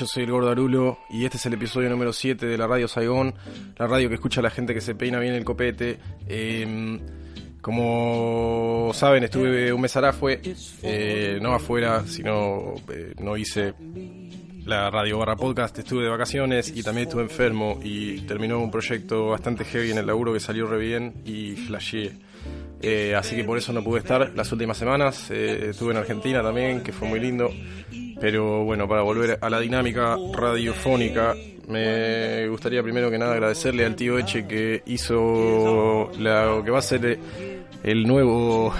[0.00, 2.88] yo soy el Gordo Arulo y este es el episodio número 7 de la Radio
[2.88, 3.34] Saigón,
[3.76, 5.98] la radio que escucha a la gente que se peina bien el copete.
[6.26, 6.98] Eh,
[7.60, 10.40] como saben, estuve un mes fue
[10.82, 13.74] eh, no afuera, sino eh, no hice
[14.64, 19.28] la radio barra podcast, estuve de vacaciones y también estuve enfermo y terminó un proyecto
[19.28, 22.12] bastante heavy en el laburo que salió re bien y flasheé.
[22.82, 25.30] Eh, así que por eso no pude estar las últimas semanas.
[25.30, 27.50] Eh, estuve en Argentina también, que fue muy lindo.
[28.20, 31.34] Pero bueno, para volver a la dinámica radiofónica,
[31.68, 36.82] me gustaría primero que nada agradecerle al tío Eche que hizo lo que va a
[36.82, 37.18] ser
[37.82, 38.74] el nuevo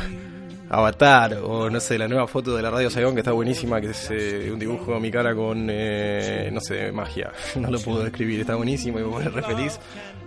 [0.70, 3.90] avatar o no sé, la nueva foto de la Radio Saigón que está buenísima, que
[3.90, 7.32] es eh, un dibujo de mi cara con, eh, no sé, magia.
[7.56, 9.78] No lo puedo describir, está buenísimo y me pone re feliz.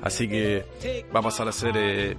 [0.01, 0.65] Así que
[1.15, 2.17] va a pasar a ser eh,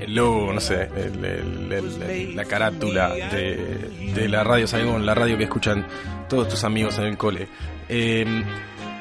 [0.00, 5.44] el logo, no sé, el- la carátula de, de la Radio Saigón, la radio que
[5.44, 5.84] escuchan
[6.28, 7.48] todos tus amigos en el cole.
[7.88, 8.24] Eh,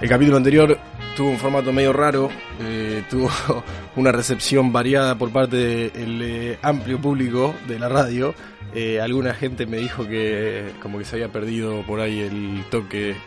[0.02, 0.78] el capítulo anterior
[1.20, 2.30] tuvo un formato medio raro,
[2.62, 3.30] eh, tuvo
[3.98, 8.34] una recepción variada por parte del eh, amplio público de la radio.
[8.74, 13.18] Eh, alguna gente me dijo que como que se había perdido por ahí el toque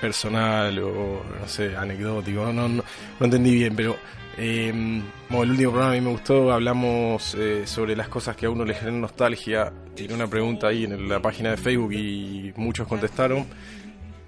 [0.00, 2.84] personal o no sé, anecdótico, no, no, no,
[3.18, 3.96] entendí bien, pero
[4.36, 8.64] bueno, el último programa a mí me gustó, hablamos sobre las cosas que a uno
[8.64, 13.46] le generan nostalgia, tiré una pregunta ahí en la página de Facebook y muchos contestaron.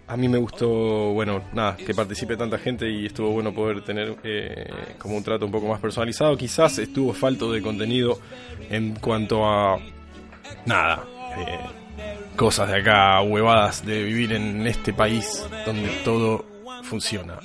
[0.08, 0.68] A mí me gustó,
[1.12, 5.44] bueno, nada, que participe tanta gente y estuvo bueno poder tener eh, como un trato
[5.44, 6.34] un poco más personalizado.
[6.34, 8.18] Quizás estuvo falto de contenido
[8.70, 9.78] en cuanto a,
[10.64, 11.04] nada,
[11.36, 11.58] eh,
[12.36, 16.44] cosas de acá, huevadas de vivir en este país donde todo
[16.84, 17.38] funciona.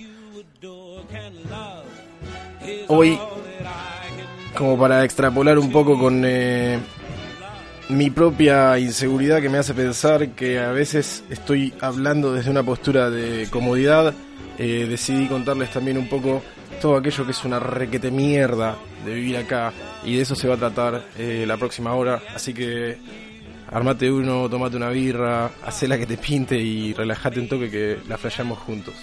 [2.88, 3.20] Hoy,
[4.58, 6.80] como para extrapolar un poco con eh,
[7.90, 13.10] mi propia inseguridad que me hace pensar que a veces estoy hablando desde una postura
[13.10, 14.14] de comodidad,
[14.58, 16.42] eh, decidí contarles también un poco
[16.82, 19.74] todo aquello que es una requete mierda de vivir acá
[20.04, 22.98] y de eso se va a tratar eh, la próxima hora, así que
[23.72, 27.98] armate uno, tomate una birra, hacé la que te pinte y relájate un toque que
[28.08, 28.96] la flasheamos juntos.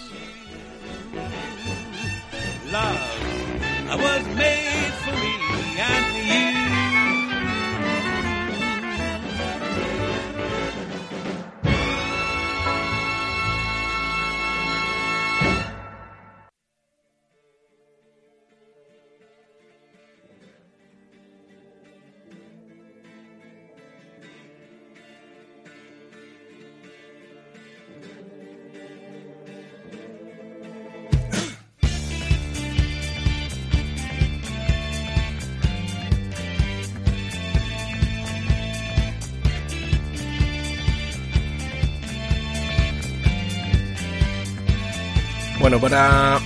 [45.71, 46.41] Bueno, para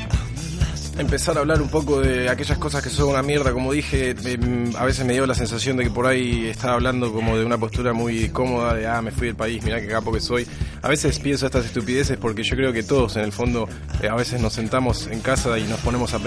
[0.99, 4.77] empezar a hablar un poco de aquellas cosas que son una mierda, como dije, em,
[4.77, 7.57] a veces me dio la sensación de que por ahí estaba hablando como de una
[7.57, 10.47] postura muy cómoda, de ah, me fui del país, mirá qué capo que soy.
[10.83, 13.67] A veces pienso estas estupideces porque yo creo que todos en el fondo
[14.03, 16.19] eh, a veces nos sentamos en casa y nos ponemos a,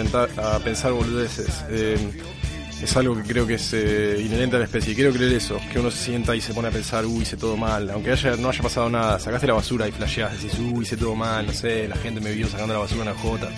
[0.64, 1.66] pensar boludeces.
[1.70, 2.14] Em,
[2.82, 4.94] es algo que creo que es eh, inherente a la especie.
[4.94, 7.58] Quiero creer eso, que uno se sienta y se pone a pensar, uy, hice todo
[7.58, 7.90] mal.
[7.90, 11.16] Aunque haya, no haya pasado nada, sacaste la basura y flasheás, decís, uy, hice todo
[11.16, 13.50] mal, no sé, la gente me vio sacando la basura en la jota.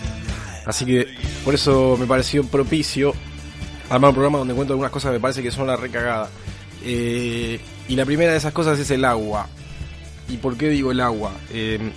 [0.65, 1.07] Así que
[1.43, 3.13] por eso me pareció propicio
[3.89, 6.29] armar un programa donde cuento algunas cosas que me parece que son la recagada.
[6.83, 9.47] Eh, y la primera de esas cosas es el agua.
[10.29, 11.33] ¿Y por qué digo el agua?
[11.51, 11.91] Eh,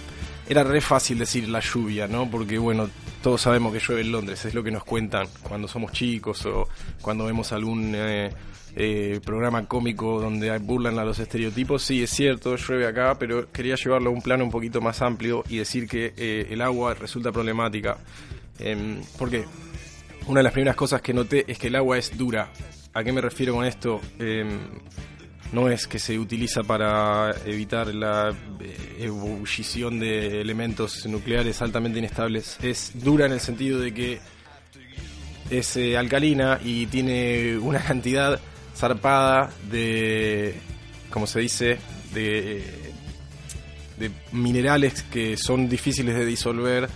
[0.49, 2.31] era re fácil decir la lluvia, ¿no?
[2.31, 2.89] Porque bueno,
[3.23, 6.69] todos sabemos que llueve en Londres, es lo que nos cuentan cuando somos chicos o
[7.01, 8.31] cuando vemos algún eh,
[8.75, 11.83] eh, programa cómico donde burlan a los estereotipos.
[11.83, 15.45] Sí, es cierto, llueve acá, pero quería llevarlo a un plano un poquito más amplio
[15.49, 17.97] y decir que eh, el agua resulta problemática.
[18.59, 19.45] Em, ¿Por qué?
[20.27, 22.51] Una de las primeras cosas que noté es que el agua es dura.
[22.93, 24.01] ¿A qué me refiero con esto?
[25.53, 32.57] No es que se utiliza para evitar la eh, ebullición de elementos nucleares altamente inestables.
[32.63, 34.21] Es dura en el sentido de que
[35.51, 38.41] es eh, alcalina y tiene una cantidad
[38.75, 40.55] zarpada de,
[41.11, 41.79] como se dice,
[42.15, 42.93] de
[44.03, 46.89] de minerales que son difíciles de disolver,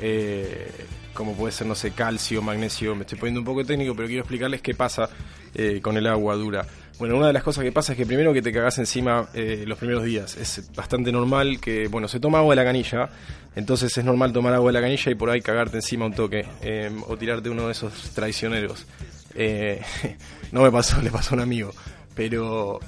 [0.00, 0.70] eh,
[1.12, 2.94] como puede ser, no sé, calcio, magnesio.
[2.94, 5.08] Me estoy poniendo un poco técnico, pero quiero explicarles qué pasa
[5.54, 6.66] eh, con el agua dura.
[6.98, 9.64] Bueno, una de las cosas que pasa es que primero que te cagás encima eh,
[9.66, 10.36] los primeros días.
[10.36, 13.08] Es bastante normal que, bueno, se toma agua de la canilla,
[13.56, 16.46] entonces es normal tomar agua de la canilla y por ahí cagarte encima un toque,
[16.62, 18.86] eh, o tirarte uno de esos traicioneros.
[19.34, 19.80] Eh,
[20.52, 21.72] no me pasó, le pasó a un amigo,
[22.14, 22.78] pero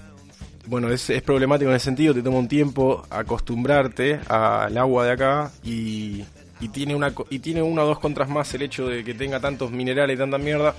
[0.67, 5.12] bueno, es, es problemático en ese sentido, te toma un tiempo acostumbrarte al agua de
[5.12, 6.25] acá y,
[6.61, 9.41] y tiene una y tiene una o dos contras más el hecho de que tenga
[9.41, 10.75] tantos minerales y tanta mierda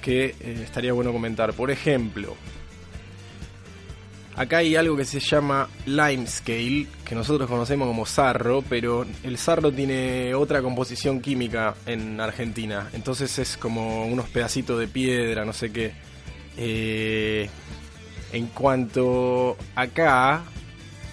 [0.00, 1.52] que eh, estaría bueno comentar.
[1.52, 2.36] Por ejemplo,
[4.36, 9.72] acá hay algo que se llama limescale, que nosotros conocemos como sarro, pero el sarro
[9.72, 12.90] tiene otra composición química en Argentina.
[12.92, 15.92] Entonces es como unos pedacitos de piedra, no sé qué.
[16.58, 17.48] Eh,
[18.32, 20.44] en cuanto acá,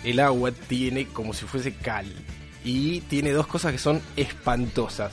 [0.03, 2.05] el agua tiene como si fuese cal.
[2.65, 5.11] Y tiene dos cosas que son espantosas.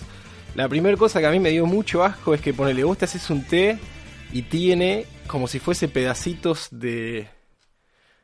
[0.54, 3.04] La primera cosa que a mí me dio mucho asco es que ponele, vos te
[3.04, 3.78] haces un té
[4.32, 7.28] y tiene como si fuese pedacitos de,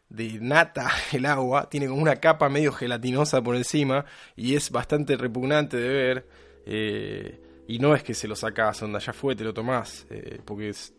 [0.09, 4.05] de nata el agua, tiene como una capa medio gelatinosa por encima
[4.37, 6.27] y es bastante repugnante de ver.
[6.67, 10.41] eh, y no es que se lo sacás, onda, ya fue, te lo tomás, eh,
[10.45, 10.95] porque es-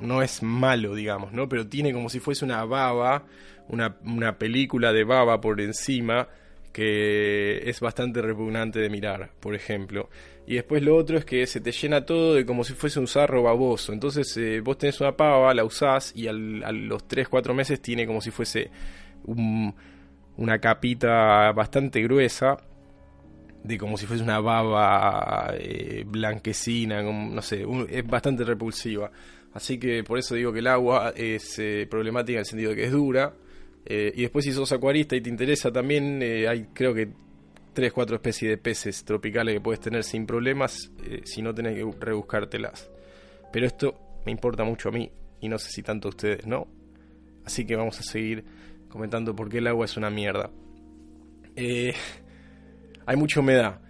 [0.00, 1.48] no es malo, digamos, ¿no?
[1.48, 3.26] Pero tiene como si fuese una baba,
[3.68, 6.28] una, una película de baba por encima
[6.72, 10.08] que es bastante repugnante de mirar, por ejemplo.
[10.46, 13.06] Y después lo otro es que se te llena todo de como si fuese un
[13.06, 13.92] sarro baboso.
[13.92, 18.06] Entonces eh, vos tenés una pava, la usás y al- a los 3-4 meses tiene
[18.06, 18.70] como si fuese
[19.24, 19.74] un-
[20.36, 22.56] una capita bastante gruesa
[23.64, 29.10] de como si fuese una baba eh, blanquecina, no sé, es bastante repulsiva.
[29.52, 32.76] Así que por eso digo que el agua es eh, problemática en el sentido de
[32.76, 33.34] que es dura.
[33.84, 37.08] Eh, y después si sos acuarista y te interesa también, eh, hay creo que
[37.72, 41.74] tres, cuatro especies de peces tropicales que puedes tener sin problemas eh, si no tenés
[41.74, 42.90] que rebuscártelas.
[43.52, 45.10] Pero esto me importa mucho a mí
[45.40, 46.66] y no sé si tanto a ustedes, ¿no?
[47.44, 48.44] Así que vamos a seguir
[48.88, 50.50] comentando por qué el agua es una mierda.
[53.06, 53.80] Hay mucha humedad.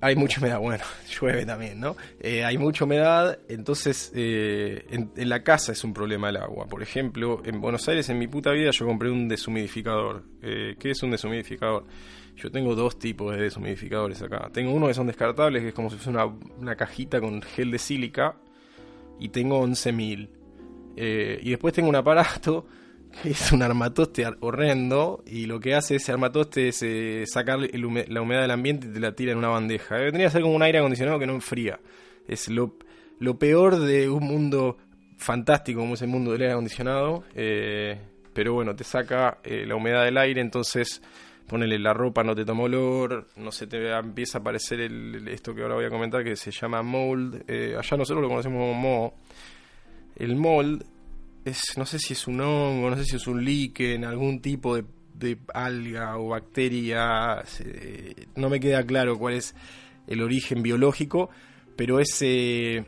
[0.00, 0.84] Hay mucha humedad, bueno,
[1.20, 1.96] llueve también, ¿no?
[2.20, 6.66] Eh, hay mucha humedad, entonces eh, en, la casa es un problema el agua.
[6.66, 10.22] Por ejemplo, en Buenos Aires en mi puta vida yo compré un deshumidificador.
[10.42, 11.84] Eh, ¿Qué es un deshumidificador?
[12.36, 14.50] Yo tengo dos tipos de deshumidificadores acá.
[14.52, 17.70] Tengo uno que son descartables, que es como si fuese una, una cajita con gel
[17.70, 18.36] de sílica,
[19.18, 20.28] y tengo 11.000.
[20.96, 22.66] Eh, y después tengo un aparato
[23.24, 28.20] es un armatoste ar- horrendo y lo que hace ese armatoste es eh, sacar la
[28.22, 29.98] humedad del ambiente y te la tira en una bandeja.
[29.98, 31.80] Eh, Vendría a ser como un aire acondicionado que no enfría.
[32.28, 32.76] Es lo,
[33.18, 34.76] lo peor de un mundo
[35.16, 37.24] fantástico como es el mundo del aire acondicionado.
[37.34, 37.98] eh,
[38.32, 41.00] pero bueno, te saca eh, la humedad del aire, entonces
[41.48, 44.80] ponele la ropa, no te toma olor, no se te empieza a aparecer
[45.28, 47.44] esto que ahora voy a comentar que se llama mold.
[47.48, 49.14] eh, allá nosotros lo conocemos como moho.
[50.16, 50.84] El mold
[51.46, 54.74] es, no sé si es un hongo, no sé si es un líquen, algún tipo
[54.74, 54.84] de,
[55.14, 57.42] de alga o bacteria,
[58.34, 59.54] no me queda claro cuál es
[60.08, 61.30] el origen biológico,
[61.76, 62.84] pero es, eh,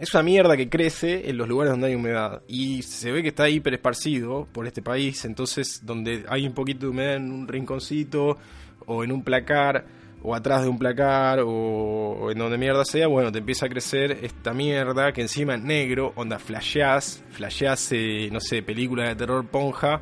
[0.00, 2.42] es una mierda que crece en los lugares donde hay humedad.
[2.48, 6.80] Y se ve que está hiper esparcido por este país, entonces donde hay un poquito
[6.80, 8.38] de humedad en un rinconcito
[8.86, 9.86] o en un placar
[10.22, 14.18] o atrás de un placar o, en donde mierda sea, bueno, te empieza a crecer
[14.22, 19.46] esta mierda que encima es negro, onda flasheás, flasheás, eh, no sé, película de terror
[19.46, 20.00] ponja,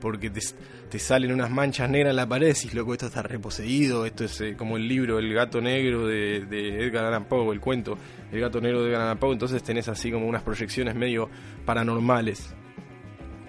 [0.00, 0.40] porque te,
[0.88, 4.24] te salen unas manchas negras en la pared y decís, loco, esto está reposeído, esto
[4.24, 7.98] es eh, como el libro El gato negro de, de Edgar Allan Poe, el cuento
[8.30, 11.28] El gato negro de Edgar Allan Poe, entonces tenés así como unas proyecciones medio
[11.64, 12.54] paranormales.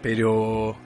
[0.02, 0.78] Pero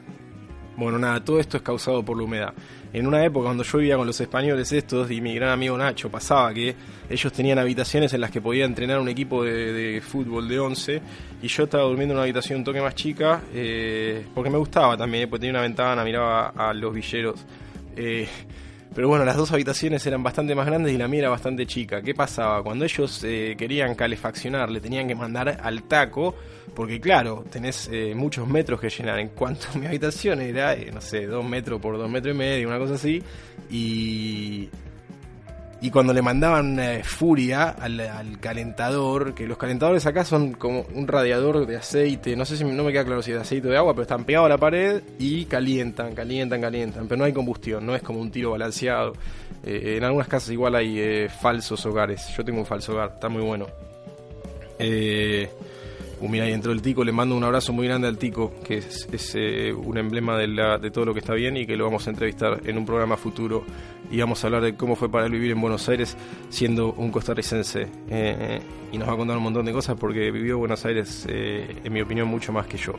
[0.78, 2.54] bueno, nada, todo esto es causado por la humedad.
[2.94, 6.10] En una época cuando yo vivía con los españoles estos y mi gran amigo Nacho
[6.10, 6.76] pasaba que
[7.10, 11.02] ellos tenían habitaciones en las que podía entrenar un equipo de, fútbol de 11
[11.42, 14.98] y yo estaba durmiendo en una habitación un toque más chica eh, porque me gustaba
[14.98, 17.46] también, porque tenía una ventana, miraba a los villeros.
[17.96, 18.28] Eh,
[18.94, 22.02] pero bueno, las dos habitaciones eran bastante más grandes y la mía era bastante chica.
[22.02, 22.62] ¿Qué pasaba?
[22.62, 26.36] Cuando ellos eh, querían calefaccionar, le tenían que mandar al taco,
[26.76, 29.20] porque claro, tenés eh, muchos metros que llenar.
[29.20, 32.38] En cuanto a mi habitación era, eh, no sé, dos metros por dos metros y
[32.38, 33.24] medio, una cosa así.
[33.70, 34.70] Y,
[35.82, 40.86] y cuando le mandaban eh, furia al, al calentador, que los calentadores acá son como
[40.94, 43.68] un radiador de aceite, no sé si no me queda claro si es de aceite
[43.68, 47.26] o de agua, pero están pegados a la pared y calientan, calientan, calientan, pero no
[47.26, 49.14] hay combustión, no es como un tiro balanceado.
[49.64, 53.28] Eh, en algunas casas igual hay eh, falsos hogares, yo tengo un falso hogar, está
[53.28, 53.66] muy bueno.
[54.78, 55.50] Eh,
[56.30, 59.08] mira, ahí entró el Tico, le mando un abrazo muy grande al Tico, que es,
[59.12, 61.86] es, eh, un emblema de, la- de todo lo que está bien y que lo
[61.86, 63.64] vamos a entrevistar en un programa futuro
[64.12, 66.18] y vamos a hablar de cómo fue para él vivir en Buenos Aires
[66.50, 67.88] siendo un costarricense.
[68.10, 68.60] Eh,
[68.92, 71.94] y nos va a contar un montón de cosas porque vivió Buenos Aires, eh, en
[71.94, 72.94] mi opinión, mucho más que yo.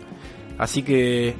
[0.57, 1.35] Así que,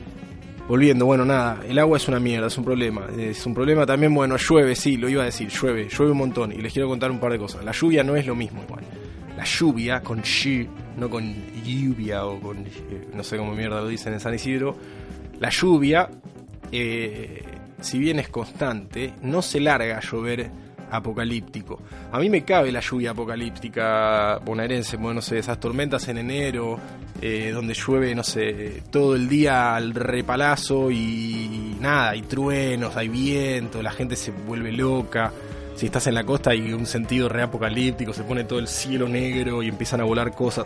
[0.69, 3.07] volviendo, bueno, nada, el agua es una mierda, es un problema.
[3.19, 6.53] Es un problema también, bueno, llueve, sí, lo iba a decir, llueve, llueve un montón.
[6.53, 7.65] Y les quiero contar un par de cosas.
[7.65, 8.85] La lluvia no es lo mismo igual.
[9.43, 11.35] La lluvia con sh, no con
[11.65, 14.77] lluvia o con, eh, no sé cómo mierda lo dicen en San Isidro.
[15.41, 16.09] La lluvia,
[16.71, 17.43] eh,
[17.81, 20.49] si bien es constante, no se larga a llover
[20.93, 21.83] apocalíptico.
[22.13, 26.79] A mí me cabe la lluvia apocalíptica bonaerense, bueno, no sé, esas tormentas en enero,
[27.21, 33.09] eh, donde llueve, no sé, todo el día al repalazo y nada, hay truenos, hay
[33.09, 35.33] viento, la gente se vuelve loca.
[35.83, 39.65] Si estás en la costa hay un sentido reapocalíptico, se pone todo el cielo negro
[39.65, 40.65] y empiezan a volar cosas.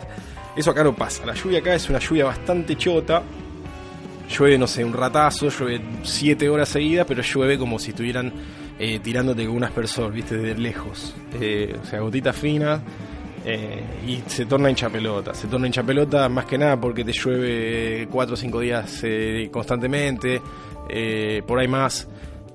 [0.55, 1.25] Eso acá no pasa.
[1.25, 3.23] La lluvia acá es una lluvia bastante chota,
[4.29, 8.31] llueve, no sé, un ratazo, llueve siete horas seguidas, pero llueve como si estuvieran
[8.77, 11.15] eh, tirándote con un aspersor, viste, de lejos.
[11.41, 12.79] Eh, o sea, gotitas finas.
[13.43, 15.33] eh, y se torna hincha pelota.
[15.33, 19.01] Se torna hincha pelota más que nada porque te llueve cuatro o cinco días
[19.51, 20.39] constantemente,
[21.47, 22.07] por ahí más.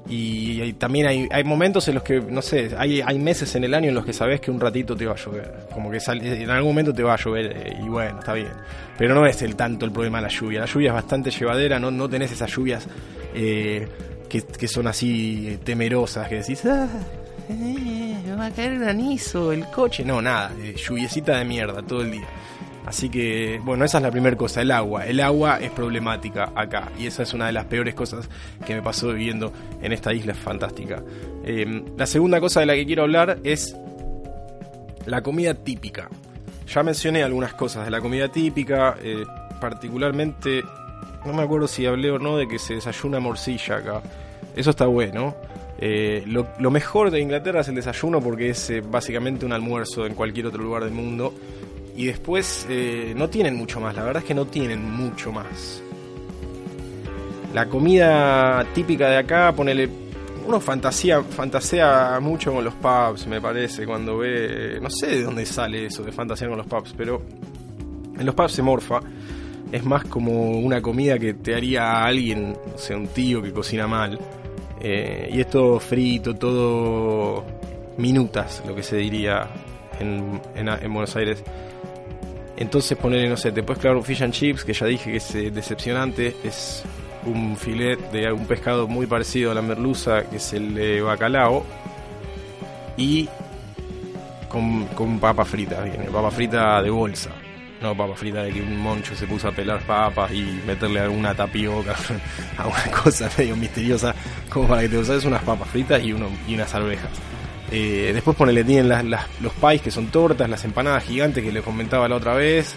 [0.09, 3.64] Y, hay- también hay, hay momentos en los que, no sé, hay, hay meses en
[3.64, 5.66] el año en los que sabes que un ratito te va a llover.
[5.73, 8.49] Como que sale- en algún momento te va a llover eh, y bueno, está bien.
[8.99, 10.61] Pero no es el tanto el problema de la lluvia.
[10.61, 12.87] La lluvia es bastante llevadera, no, no tenés esas lluvias
[13.35, 13.87] eh,
[14.28, 16.88] que, que son así eh, temerosas, que decís, ah,
[17.49, 20.04] me va a caer granizo, el coche.
[20.04, 22.26] No, nada, lluviecita de mierda todo el día.
[22.87, 25.07] Así que, bueno, esa es la primera cosa, el agua.
[25.07, 28.29] El agua es problemática acá y esa es una de las peores cosas
[28.67, 31.03] que me pasó viviendo en esta isla, fantástica.
[31.45, 33.77] Eh, la segunda cosa de la que quiero hablar es
[35.07, 36.09] la comida típica.
[36.67, 39.25] Ya mencioné algunas cosas de la comida típica, eh,
[39.61, 40.62] particularmente,
[41.25, 44.03] no me acuerdo si hablé o no de que se desayuna morcilla acá.
[44.57, 45.37] Eso está bueno.
[45.79, 50.07] Eh, lo, lo mejor de Inglaterra es el desayuno porque es eh, básicamente un almuerzo
[50.07, 51.35] en cualquier otro lugar del mundo.
[51.96, 55.82] Y después eh, no tienen mucho más, la verdad es que no tienen mucho más.
[57.54, 59.88] La comida típica de acá, ponele.
[60.46, 64.78] Uno fantasía, fantasea mucho con los pubs, me parece, cuando ve.
[64.80, 67.22] No sé de dónde sale eso de fantasear con los pubs, pero
[68.18, 69.00] en los pubs se morfa.
[69.70, 73.87] Es más como una comida que te haría alguien, o sea, un tío que cocina
[73.87, 74.18] mal.
[74.80, 77.44] Eh, y es todo frito, todo
[77.99, 79.49] minutas, lo que se diría
[80.00, 81.42] en, en- en Buenos Aires.
[82.56, 85.50] Entonces ponerle, no sé, clavar un fish and chips, que ya dije que es eh,
[85.50, 86.85] decepcionante, es
[87.25, 91.64] un filet de un pescado muy parecido a la merluza, que es el de bacalao,
[92.97, 93.28] y
[94.49, 97.30] con, con papa frita, viene, papa frita de bolsa,
[97.80, 101.35] no papa frita de que un moncho se puso a pelar papas y meterle alguna
[101.35, 101.97] tapioca,
[102.59, 104.14] alguna cosa medio misteriosa,
[104.50, 107.11] como para que te uses unas papas fritas y unas arvejas.
[107.75, 109.11] Eh, después ponele, tienen
[109.41, 112.76] los pies que son tortas, las empanadas gigantes que les comentaba la otra vez.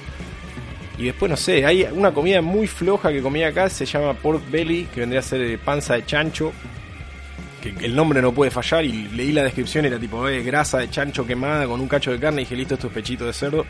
[0.98, 4.50] Y después, no sé, hay una comida muy floja que comía acá, se llama pork
[4.50, 6.54] belly, que vendría a ser eh, panza de chancho.
[7.62, 10.90] Que el nombre no puede fallar y leí la descripción, era tipo, eh, grasa de
[10.90, 13.66] chancho quemada con un cacho de carne y dije, listo, esto es pechito de cerdo.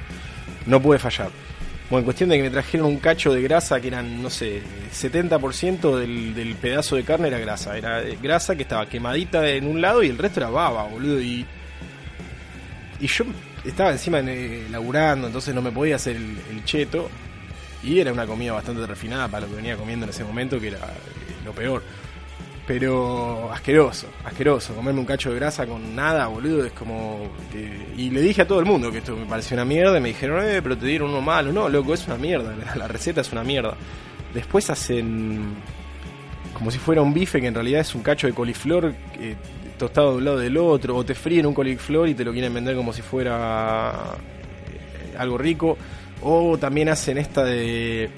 [0.67, 1.31] No puede fallar.
[1.89, 4.63] Bueno, en cuestión de que me trajeron un cacho de grasa que eran, no sé,
[4.91, 7.77] 70% del, del pedazo de carne era grasa.
[7.77, 11.21] Era grasa que estaba quemadita en un lado y el resto era baba, boludo.
[11.21, 11.45] Y,
[12.99, 13.25] y yo
[13.63, 17.07] estaba encima eh, laburando, entonces no me podía hacer el, el cheto.
[17.83, 20.69] Y era una comida bastante refinada para lo que venía comiendo en ese momento, que
[20.69, 21.83] era eh, lo peor.
[22.67, 24.73] Pero asqueroso, asqueroso.
[24.73, 27.29] Comerme un cacho de grasa con nada, boludo, es como...
[27.95, 30.09] Y le dije a todo el mundo que esto me pareció una mierda y me
[30.09, 31.53] dijeron, eh, pero te dieron uno malo.
[31.53, 33.75] No, loco, es una mierda, la, la receta es una mierda.
[34.33, 35.55] Después hacen
[36.55, 39.35] como si fuera un bife que en realidad es un cacho de coliflor eh,
[39.77, 42.53] tostado de un lado del otro, o te fríen un coliflor y te lo quieren
[42.53, 44.15] vender como si fuera
[44.71, 45.77] eh, algo rico,
[46.21, 48.09] o también hacen esta de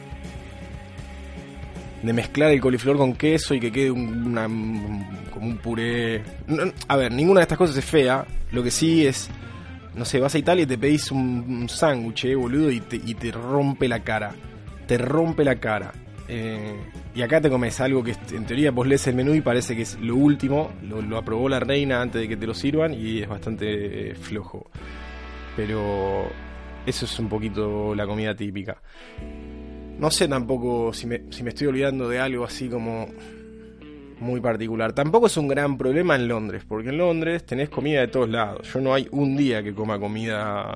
[2.04, 6.22] de mezclar el coliflor con queso y que quede un- una- un- como un puré.
[6.48, 9.30] No, a ver, ninguna de estas cosas es fea, lo que sí es
[9.96, 11.20] no sé, vas a Italia y te pedís un,
[11.62, 14.32] un sándwich, eh, boludo, y te, y te rompe la cara.
[14.86, 15.92] Te rompe la cara.
[16.28, 16.76] Eh,
[17.16, 19.82] y acá te comes algo que en teoría vos lees el menú y parece que
[19.82, 23.24] es lo último, lo, lo aprobó la reina antes de que te lo sirvan y
[23.24, 24.70] es bastante eh, flojo.
[25.56, 26.28] Pero
[26.86, 28.78] eso es un poquito la comida típica.
[30.00, 33.08] No sé tampoco si me, si me estoy olvidando de algo así como
[34.20, 34.94] muy particular.
[34.94, 38.72] Tampoco es un gran problema en Londres, porque en Londres tenés comida de todos lados.
[38.74, 40.76] Yo no hay un día que coma comida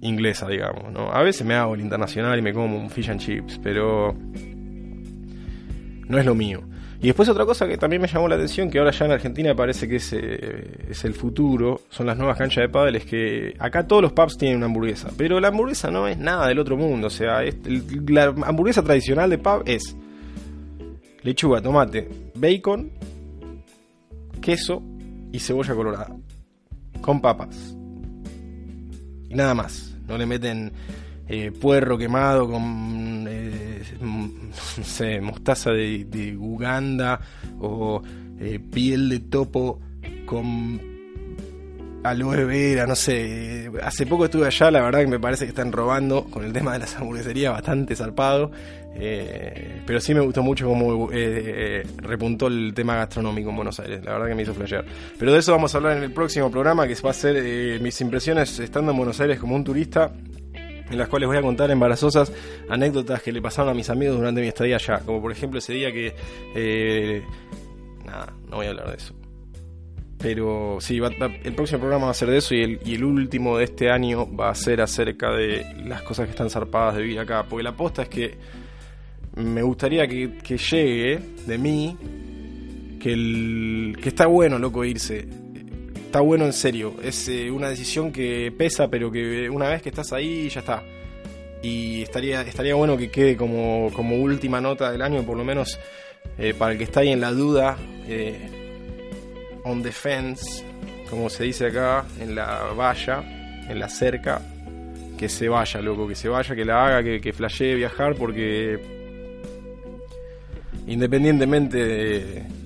[0.00, 1.12] inglesa, digamos, ¿no?
[1.12, 4.14] A veces me hago el internacional y me como un fish and chips, pero
[6.08, 6.62] no es lo mío.
[7.02, 9.54] Y después otra cosa que también me llamó la atención, que ahora ya en Argentina
[9.54, 13.54] parece que es, eh, es el futuro, son las nuevas canchas de pádel, es que
[13.58, 16.76] acá todos los pubs tienen una hamburguesa, pero la hamburguesa no es nada del otro
[16.76, 17.40] mundo, o sea,
[18.08, 19.96] la hamburguesa tradicional de pub es
[21.22, 22.90] lechuga, tomate, bacon,
[24.42, 24.82] queso
[25.32, 26.14] y cebolla colorada,
[27.00, 27.74] con papas.
[29.30, 30.72] Y nada más, no le meten
[31.32, 37.20] eh, puerro quemado con eh, mostaza de, Uganda
[37.60, 38.02] o
[38.40, 39.78] eh, piel de topo
[40.26, 40.80] con
[42.02, 43.70] aloe vera, no sé.
[43.80, 46.72] Hace poco estuve allá, la verdad que me parece que están robando con el tema
[46.72, 48.50] de las hamburgueserías bastante zarpado.
[48.92, 51.10] pero sí me gustó mucho cómo
[51.98, 54.04] repuntó el tema gastronómico en Buenos Aires.
[54.04, 54.84] La verdad que me hizo flashear.
[55.16, 58.00] Pero de eso vamos a hablar en el próximo programa, que va a ser mis
[58.00, 60.10] impresiones estando en Buenos Aires como un turista
[60.90, 62.32] en las cuales voy a contar embarazosas
[62.68, 65.00] anécdotas que le pasaron a mis amigos durante mi estadía allá.
[65.00, 66.14] Como por ejemplo ese día que...
[66.54, 67.22] eh,
[68.04, 69.14] nada, no voy a hablar de eso.
[70.18, 71.00] Pero sí,
[71.44, 73.90] el próximo programa va a ser de eso y el, y el último de este
[73.90, 77.46] año va a ser acerca de las cosas que están zarpadas de vivir acá.
[77.48, 78.36] Porque la aposta es que
[79.36, 81.96] me gustaría que, que llegue de mí
[83.00, 85.26] que, el, que está bueno, loco, irse.
[86.10, 86.96] Está bueno en serio.
[87.04, 90.82] Es eh, una decisión que pesa, pero que una vez que estás ahí ya está.
[91.62, 95.78] Y estaría, estaría bueno que quede como, como última nota del año, por lo menos
[96.36, 97.76] eh, para el que está ahí en la duda.
[98.08, 100.64] eh, on the fence,
[101.08, 103.22] como se dice acá, en la valla,
[103.68, 104.42] en la cerca,
[105.16, 108.80] que se vaya, loco, que se vaya, que la haga, que, que flashee viajar, porque
[110.88, 112.59] independientemente de,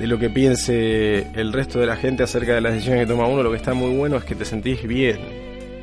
[0.00, 3.26] de lo que piense el resto de la gente acerca de las decisiones que toma
[3.26, 5.18] uno, lo que está muy bueno es que te sentís bien,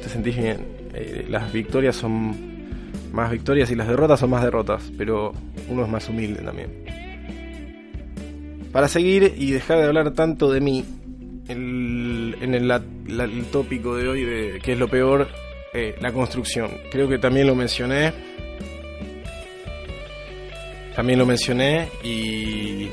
[0.01, 0.57] te sentís bien.
[0.95, 2.35] Eh, las victorias son
[3.13, 5.33] más victorias y las derrotas son más derrotas, pero
[5.69, 6.83] uno es más humilde también.
[8.71, 10.83] Para seguir y dejar de hablar tanto de mí,
[11.47, 15.27] en el, tópico de hoy, de es lo peor,
[15.75, 16.71] eh, la construcción.
[16.91, 18.13] Creo que también lo mencioné.
[20.95, 22.89] También lo mencioné y...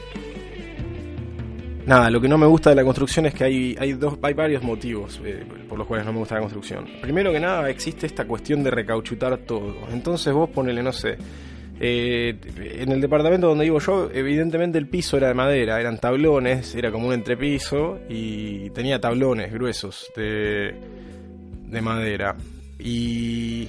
[1.87, 4.33] Nada, lo que no me gusta de la construcción es que hay, hay, dos, hay
[4.33, 6.87] varios motivos eh, por los cuales no me gusta la construcción.
[7.03, 9.77] Primero que nada existe esta cuestión de recauchutar todo.
[9.93, 11.19] Entonces vos ponele, no sé,
[11.79, 16.75] eh, en el departamento donde vivo yo, evidentemente el piso era de madera, eran tablones,
[16.75, 20.75] era como un entrepiso y tenía tablones gruesos de,
[21.67, 22.35] de madera.
[22.79, 23.69] Y.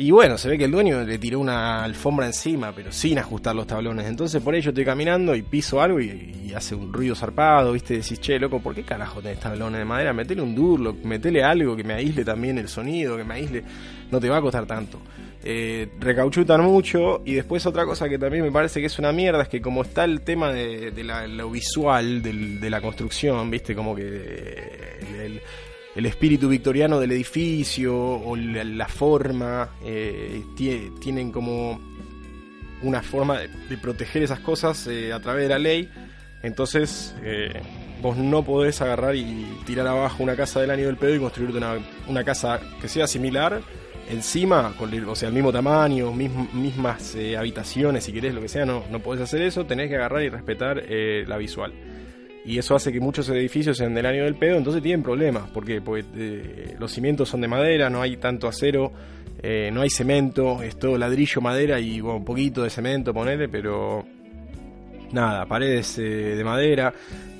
[0.00, 3.54] Y bueno, se ve que el dueño le tiró una alfombra encima, pero sin ajustar
[3.54, 4.06] los tablones.
[4.06, 7.98] Entonces por yo estoy caminando y piso algo y, hace un ruido zarpado, ¿viste?
[7.98, 10.14] Decís, che, loco, ¿por qué carajo tenés tablones de madera?
[10.14, 13.62] Metele un durlock, metele algo que me aísle también el sonido, que me aísle.
[14.10, 15.02] No te va a costar tanto.
[15.44, 19.42] Eh, recauchutan mucho y después otra cosa que también me parece que es una mierda
[19.42, 20.92] es que como está el tema de,
[21.28, 23.74] lo visual de la construcción, ¿viste?
[23.74, 25.42] Como que el-
[25.96, 31.80] el espíritu victoriano del edificio o la, forma eh, tie- tienen como
[32.82, 35.88] una forma de, de proteger esas cosas eh, a través de la ley
[36.42, 37.60] entonces eh,
[38.00, 41.58] vos no podés agarrar y tirar abajo una casa del año del pedo y construirte
[41.58, 41.74] una,
[42.08, 43.60] una casa que sea similar
[44.08, 48.48] encima, con o sea, el mismo tamaño, mism- mismas eh, habitaciones, si querés, lo que
[48.48, 51.72] sea, no, no podés hacer eso, tenés que agarrar y respetar la visual.
[52.44, 55.50] Y eso hace que muchos edificios sean del año del pedo, entonces tienen problemas.
[55.50, 55.82] Porque
[56.16, 58.92] eh, los cimientos son de madera, no hay tanto acero,
[59.42, 63.48] eh, no hay cemento, es todo ladrillo, madera y bueno, un poquito de cemento, ponele,
[63.48, 64.04] pero
[65.12, 66.92] nada, paredes eh, de madera.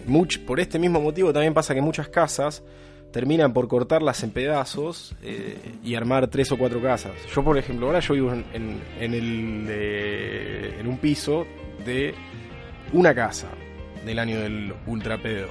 [0.07, 2.63] Much- por este mismo motivo también pasa que muchas casas
[3.13, 5.17] terminan por cortarlas en pedazos
[5.83, 7.13] y armar tres o cuatro casas.
[7.35, 9.71] Yo, por ejemplo, ahora yo vivo en, en- en el,
[10.79, 11.47] en un piso
[11.85, 12.15] de
[12.93, 13.49] una casa
[14.05, 15.49] del año del ultrapedo.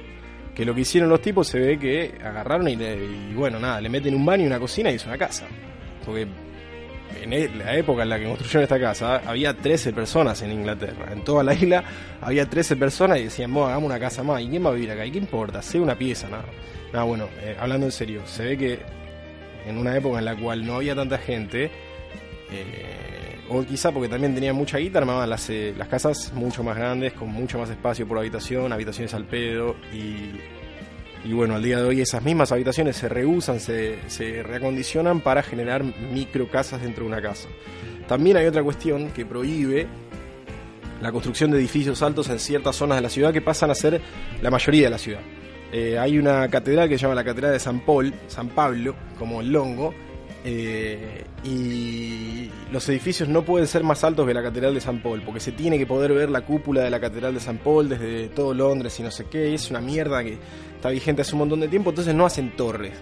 [0.54, 2.76] Que lo que hicieron los tipos se ve que agarraron y,
[3.34, 5.46] bueno, nada, le meten un baño y una cocina y es una casa.
[6.04, 6.26] Porque
[7.22, 11.12] en e- la época en la que construyeron esta casa había 13 personas en Inglaterra.
[11.12, 11.84] En toda la isla
[12.20, 14.42] había 13 personas y decían, vos hagamos una casa más.
[14.42, 15.06] ¿Y quién va a vivir acá?
[15.06, 15.62] ¿Y qué importa?
[15.62, 16.44] Sé una pieza, nada.
[16.92, 18.78] Nada, bueno, eh, hablando en serio, se ve que
[19.66, 21.70] en una época en la cual no había tanta gente,
[22.50, 23.09] eh,
[23.50, 27.12] o quizá porque también tenían mucha guita, armaban las, eh, las casas mucho más grandes,
[27.12, 32.00] con mucho más espacio por habitación, habitaciones al pedo, y, bueno, al día de hoy
[32.00, 37.20] esas mismas habitaciones se reusan, se, se reacondicionan para generar micro casas dentro de una
[37.20, 37.48] casa.
[38.06, 39.88] También hay otra cuestión que prohíbe
[41.02, 44.00] la construcción de edificios altos en ciertas zonas de la ciudad que pasan a ser
[44.40, 45.20] la mayoría de la ciudad.
[45.72, 49.40] Eh, hay una catedral que se llama la Catedral de San Paul, San Pablo, como
[49.40, 49.94] el Longo,
[50.44, 55.22] eh, y los edificios no pueden ser más altos que la Catedral de San Paul,
[55.22, 58.28] porque se tiene que poder ver la cúpula de la Catedral de San Paul desde
[58.28, 60.38] todo Londres y no sé qué, es una mierda que
[60.76, 62.94] está vigente hace un montón de tiempo, entonces no hacen torres.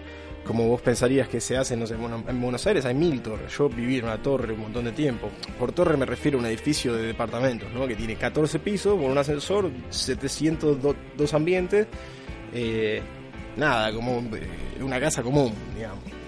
[0.45, 3.55] Como vos pensarías que se hacen, no sé, en Buenos Aires hay mil torres.
[3.55, 5.29] Yo viví en una torre un montón de tiempo.
[5.59, 7.85] Por torre me refiero a un edificio de departamentos, ¿no?
[7.85, 11.85] Que tiene 14 pisos, con un ascensor, 702 ambientes.
[12.51, 12.99] Eh,
[13.57, 16.18] nada, como eh, una casa común, digamos.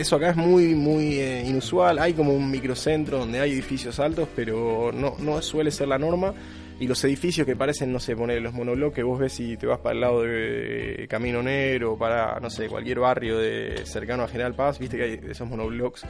[0.00, 1.98] Eso acá es muy, muy eh, inusual.
[1.98, 6.32] Hay como un microcentro donde hay edificios altos, pero no, no suele ser la norma.
[6.78, 9.78] Y los edificios que parecen, no sé, poner los monobloques, vos ves si te vas
[9.80, 14.54] para el lado de Camino Negro, para, no sé, cualquier barrio de cercano a General
[14.54, 16.06] Paz, viste que hay esos monoblocks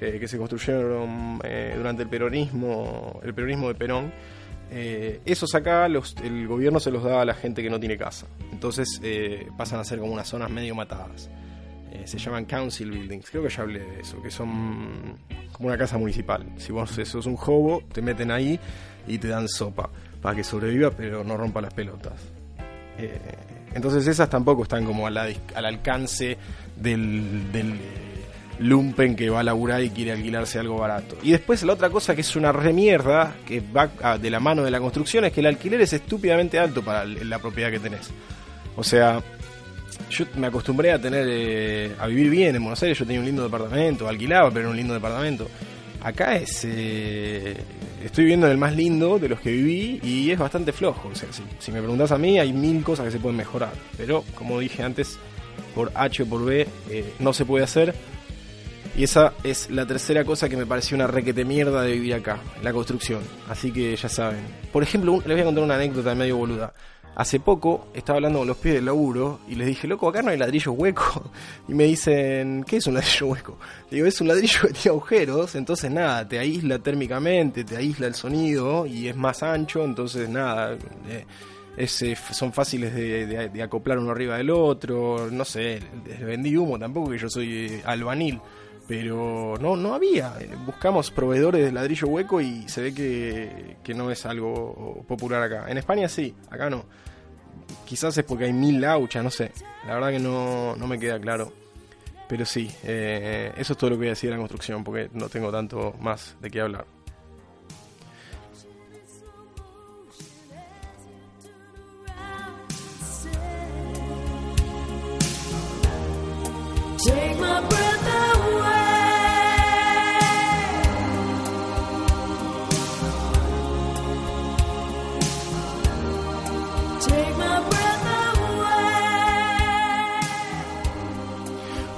[0.00, 4.12] eh, que se construyeron eh, durante el peronismo, el peronismo de Perón.
[4.70, 7.98] Eh, esos acá los, el gobierno se los da a la gente que no tiene
[7.98, 8.28] casa.
[8.52, 11.28] Entonces eh, pasan a ser como unas zonas medio matadas.
[12.02, 15.18] Eh, se llaman council buildings, creo que ya hablé de eso, que son
[15.52, 16.44] como una casa municipal.
[16.58, 18.58] Si vos sos un hobo, te meten ahí
[19.06, 19.88] y te dan sopa
[20.20, 22.14] para que sobreviva, pero no rompa las pelotas.
[22.98, 23.18] Eh,
[23.74, 26.36] entonces esas tampoco están como a la dis- al alcance
[26.76, 27.78] del, del, eh,
[28.60, 31.16] lumpen que va a laburar y quiere alquilarse algo barato.
[31.22, 34.62] Y después la otra cosa que es una remierda, que va a- de la mano
[34.62, 38.10] de la construcción, es que el alquiler es estúpidamente alto para la propiedad que tenés.
[38.76, 39.22] O sea,
[40.12, 43.26] yo me acostumbré a tener eh, a vivir bien en Buenos Aires, yo tenía un
[43.26, 45.48] lindo departamento, alquilaba, pero era un lindo departamento.
[46.02, 47.56] Acá es eh,
[48.04, 51.08] estoy viviendo en el más lindo de los que viví y es bastante flojo.
[51.08, 53.72] O sea, si, si me preguntas a mí, hay mil cosas que se pueden mejorar.
[53.96, 55.18] Pero, como dije antes,
[55.74, 57.94] por H o por B eh, no se puede hacer.
[58.96, 62.40] Y esa es la tercera cosa que me pareció una requete mierda de vivir acá,
[62.62, 63.20] la construcción.
[63.48, 64.40] Así que ya saben.
[64.70, 66.74] Por ejemplo, un- les voy a contar una anécdota medio boluda.
[67.14, 70.30] Hace poco estaba hablando con los pies del laburo y les dije, loco, acá no
[70.30, 71.30] hay ladrillo hueco.
[71.68, 73.58] Y me dicen, ¿qué es un ladrillo hueco?
[73.90, 78.14] Digo, es un ladrillo que tiene agujeros, entonces nada, te aísla térmicamente, te aísla el
[78.14, 80.76] sonido y es más ancho, entonces nada,
[81.08, 81.26] eh,
[81.76, 85.80] es, eh, son fáciles de, acoplar uno arriba del otro, no sé,
[86.20, 88.40] vendí humo, tampoco que yo soy eh, albanil.
[88.88, 90.34] Pero no, no había.
[90.66, 95.66] Buscamos proveedores de ladrillo hueco y se ve que, que no es algo popular acá.
[95.68, 96.84] En España sí, acá no.
[97.86, 99.52] Quizás es porque hay mil lauchas, no sé.
[99.86, 101.52] La verdad que no, no me queda claro.
[102.28, 105.10] Pero sí, eh, eso es todo lo que voy a decir de la construcción, porque
[105.12, 106.86] no tengo tanto más de qué hablar.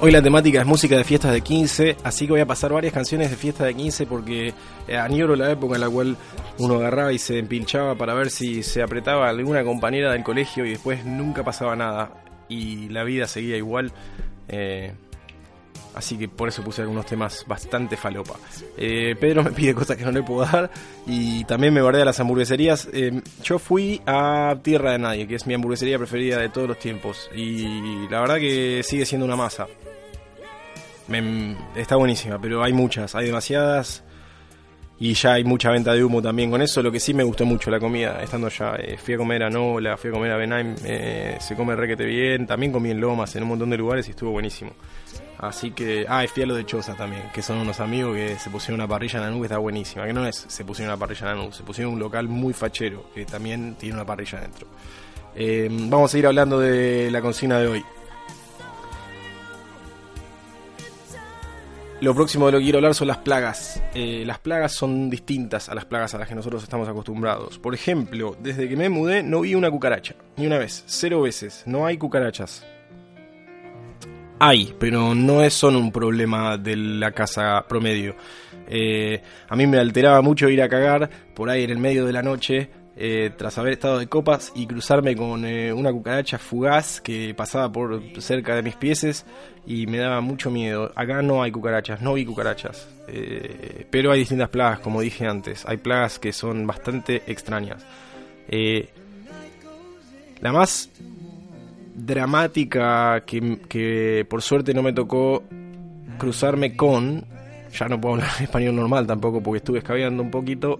[0.04, 2.92] Hoy la temática es música de fiestas de 15, así que voy a pasar varias
[2.92, 4.52] canciones de fiestas de 15 porque
[4.86, 6.18] eh, añoro la época en la cual
[6.58, 10.72] uno agarraba y se empilchaba para ver si se apretaba alguna compañera del colegio y
[10.72, 13.92] después nunca pasaba nada y la vida seguía igual.
[14.48, 14.92] eh,
[15.94, 18.34] así que por eso puse algunos temas bastante falopa.
[18.76, 20.70] Eh, Pedro me pide cosas que no le puedo dar
[21.06, 22.90] y también me bardea las hamburgueserías.
[23.42, 27.30] Yo fui a Tierra de Nadie, que es mi hamburguesería preferida de todos los tiempos
[27.34, 29.66] y la verdad que sigue siendo una masa.
[31.08, 34.02] Me- está buenísima, pero hay muchas, hay demasiadas
[34.98, 36.82] y ya hay mucha venta de humo también con eso.
[36.82, 38.76] Lo que sí me gustó mucho la comida, estando allá.
[38.78, 42.04] eh, fui a comer a Nola, fui a comer a Benheim, eh, se come requete
[42.04, 42.46] bien.
[42.46, 44.70] También comí en Lomas, en un montón de lugares y estuvo buenísimo.
[45.36, 48.38] Así que, ah, y fui a lo de Choza también, que son unos amigos que
[48.38, 50.06] se pusieron una parrilla en la nube, está buenísima.
[50.06, 52.54] Que no es, se pusieron una parrilla en la nube, se pusieron un local muy
[52.54, 54.68] fachero, que también tiene una parrilla adentro.
[55.36, 57.84] Eh, vamos a seguir hablando de la consigna de hoy.
[62.04, 63.82] Lo próximo de lo que quiero hablar son las plagas.
[63.94, 67.58] Eh, las plagas son distintas a las plagas a las que nosotros estamos acostumbrados.
[67.58, 70.14] Por ejemplo, desde que me mudé no vi una cucaracha.
[70.36, 70.84] Ni una vez.
[70.86, 71.62] Cero veces.
[71.64, 72.62] No hay cucarachas.
[74.38, 78.16] Hay, pero no son un problema de la casa promedio.
[78.68, 82.12] Eh, a mí me alteraba mucho ir a cagar por ahí en el medio de
[82.12, 87.00] la noche, eh, tras haber estado de copas y cruzarme con eh, una cucaracha fugaz
[87.00, 89.24] que pasaba por cerca de mis pies
[89.66, 90.92] y me daba mucho miedo.
[90.94, 95.66] Acá no hay cucarachas, no vi cucarachas, eh, pero hay distintas plagas, como dije antes.
[95.66, 97.84] Hay plagas que son bastante extrañas.
[100.40, 100.88] La más
[101.96, 105.42] dramática que, que por suerte no me tocó
[106.18, 107.24] cruzarme con,
[107.72, 110.78] ya no puedo hablar español normal tampoco porque estuve escabeando un poquito,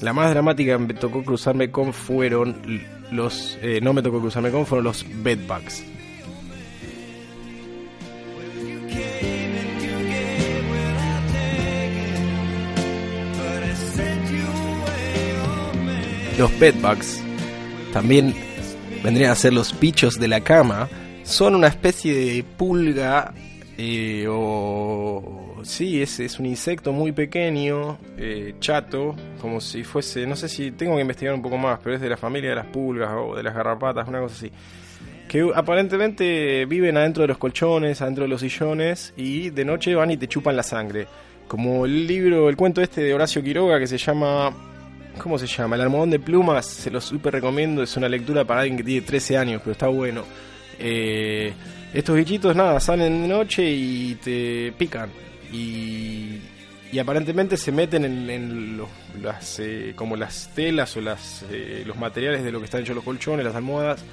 [0.00, 2.56] la más dramática me tocó cruzarme con fueron
[3.10, 5.84] los, eh, no me tocó cruzarme con, fueron los bedbugs.
[16.36, 17.22] Los bedbugs
[17.92, 18.34] también
[19.04, 20.88] vendrían a ser los bichos de la cama.
[21.22, 23.32] Son una especie de pulga
[23.78, 25.43] eh, o...
[25.64, 30.26] Sí, es, es un insecto muy pequeño, eh, chato, como si fuese...
[30.26, 32.56] No sé si tengo que investigar un poco más, pero es de la familia de
[32.56, 34.52] las pulgas o de las garrapatas, una cosa así.
[35.26, 40.10] Que aparentemente viven adentro de los colchones, adentro de los sillones y de noche van
[40.10, 41.06] y te chupan la sangre.
[41.48, 44.52] Como el libro, el cuento este de Horacio Quiroga que se llama
[45.18, 45.76] ¿Cómo se llama?
[45.76, 49.00] El almohadón de plumas, se lo súper recomiendo, es una lectura para alguien que tiene
[49.00, 50.24] 13 años, pero está bueno.
[50.78, 51.52] Eh,
[51.92, 55.08] estos bichitos, nada, salen de noche y te pican.
[55.54, 56.40] Y,
[56.92, 58.88] y aparentemente se meten en, en los,
[59.22, 62.96] las, eh, como las telas o las, eh, los materiales de lo que están hechos
[62.96, 64.04] los colchones, las almohadas,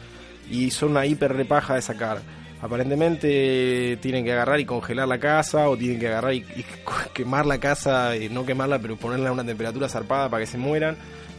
[0.49, 2.21] y son una hiper repaja de sacar.
[2.61, 6.65] Aparentemente tienen que agarrar y congelar la casa o tienen que agarrar y, y
[7.13, 10.59] quemar la casa, eh, no quemarla, pero ponerla a una temperatura zarpada para que se
[10.59, 10.95] mueran.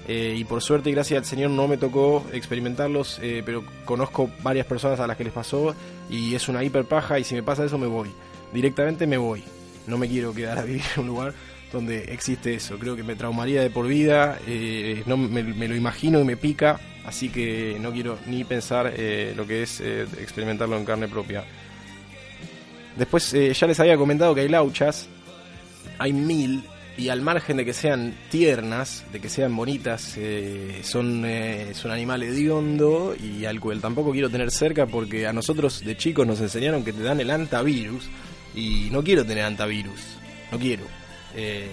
[0.09, 4.29] Eh, y por suerte y gracias al Señor no me tocó experimentarlos, eh, pero conozco
[4.43, 5.77] varias personas a las que les pasó
[6.11, 8.11] y es una hiper paja y si me pasa eso me voy.
[8.53, 9.45] Directamente me voy.
[9.87, 11.35] No me quiero quedar a vivir en un lugar
[11.73, 12.79] donde existe eso.
[12.79, 16.79] Creo que me traumaría de por vida, eh, no me, lo imagino y me pica,
[17.05, 21.45] así que no quiero ni pensar eh, lo que es eh, experimentarlo en carne propia.
[22.97, 25.09] Después eh, ya les había comentado que hay lauchas,
[25.99, 26.63] hay mil,
[26.97, 31.91] y al margen de que sean tiernas, de que sean bonitas, eh, son, es un
[31.91, 36.41] animal hediondo y al cual tampoco quiero tener cerca porque a nosotros de chicos nos
[36.41, 38.09] enseñaron que te dan el antivirus
[38.55, 40.01] y no quiero tener antivirus,
[40.51, 40.85] no quiero.
[41.35, 41.71] Eh,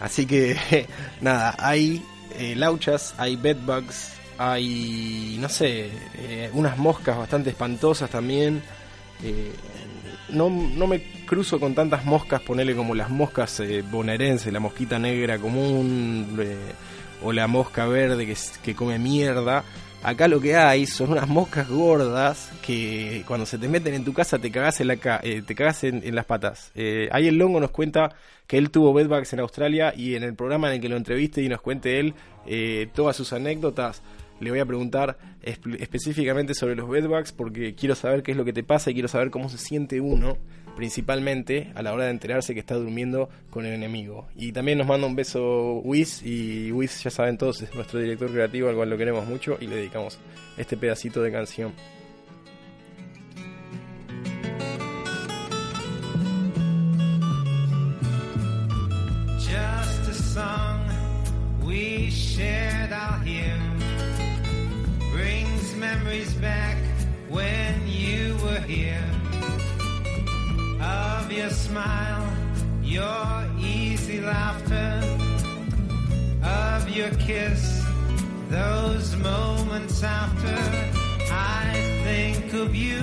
[0.00, 0.56] así que
[1.20, 2.02] nada, hay
[2.38, 8.62] eh, lauchas, hay bedbugs, hay, no sé, eh, unas moscas bastante espantosas también.
[9.22, 9.52] Eh,
[10.28, 14.98] no, no me cruzo con tantas moscas, ponele como las moscas eh, bonaerenses, la mosquita
[14.98, 16.36] negra común
[17.22, 19.64] o la mosca verde que, que come mierda.
[20.06, 24.12] Acá lo que hay son unas moscas gordas que cuando se te meten en tu
[24.12, 26.70] casa te cagas en, la ca- eh, te cagas en, las patas.
[26.76, 28.14] Eh, ahí el Longo nos cuenta
[28.46, 31.42] que él tuvo bedbugs en Australia y en el programa en el que lo entreviste
[31.42, 32.14] y nos cuente él
[32.46, 34.00] eh, todas sus anécdotas
[34.38, 38.44] le voy a preguntar espe- específicamente sobre los bedbugs porque quiero saber qué es lo
[38.44, 40.36] que te pasa y quiero saber cómo se siente uno,
[40.76, 44.28] principalmente a la hora de enterarse que está durmiendo con el enemigo.
[44.36, 48.30] Y también nos manda un beso Wiz y Wiz ya saben todos es nuestro director
[48.30, 50.18] creativo al cual lo queremos mucho y le dedicamos
[50.56, 51.72] este pedacito de canción.
[59.38, 60.80] Just a song
[61.64, 63.58] we shared out here
[65.12, 66.76] brings memories back
[67.30, 69.02] when you were here
[70.86, 72.26] of your smile,
[72.82, 75.02] your easy laughter,
[76.42, 77.84] of your kiss,
[78.48, 80.56] those moments after
[81.32, 81.64] I
[82.04, 83.02] think of you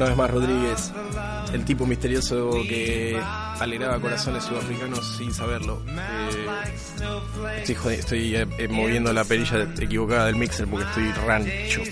[0.00, 0.92] Una vez más Rodríguez,
[1.52, 3.20] el tipo misterioso que
[3.58, 5.82] alegraba corazones sudafricanos sin saberlo.
[7.68, 11.82] Eh, estoy, eh, eh, moviendo la perilla equivocada del mixer porque estoy rancho.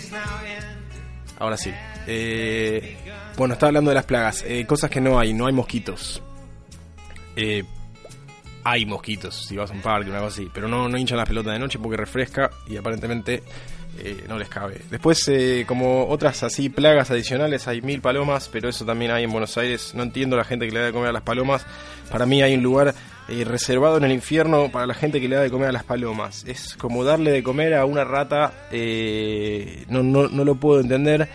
[1.38, 1.70] Ahora sí.
[2.06, 2.96] Eh,
[3.36, 4.42] bueno, estaba hablando de las plagas.
[4.48, 5.34] Eh, cosas que no hay.
[5.34, 6.22] No hay mosquitos.
[8.64, 10.50] Hay mosquitos si vas a un parque, una cosa así.
[10.54, 13.42] Pero no, no hinchan las pelotas de noche porque refresca y aparentemente
[14.00, 14.80] eh, no les cabe.
[14.90, 19.32] Después, eh, como otras así plagas adicionales, hay mil palomas, pero eso también hay en
[19.32, 19.92] Buenos Aires.
[19.94, 21.66] No entiendo la gente que le da de comer a las palomas.
[22.10, 22.94] Para mí hay un lugar
[23.28, 25.84] eh, reservado en el infierno para la gente que le da de comer a las
[25.84, 26.44] palomas.
[26.46, 28.52] Es como darle de comer a una rata.
[29.88, 31.28] no, no, no lo puedo entender.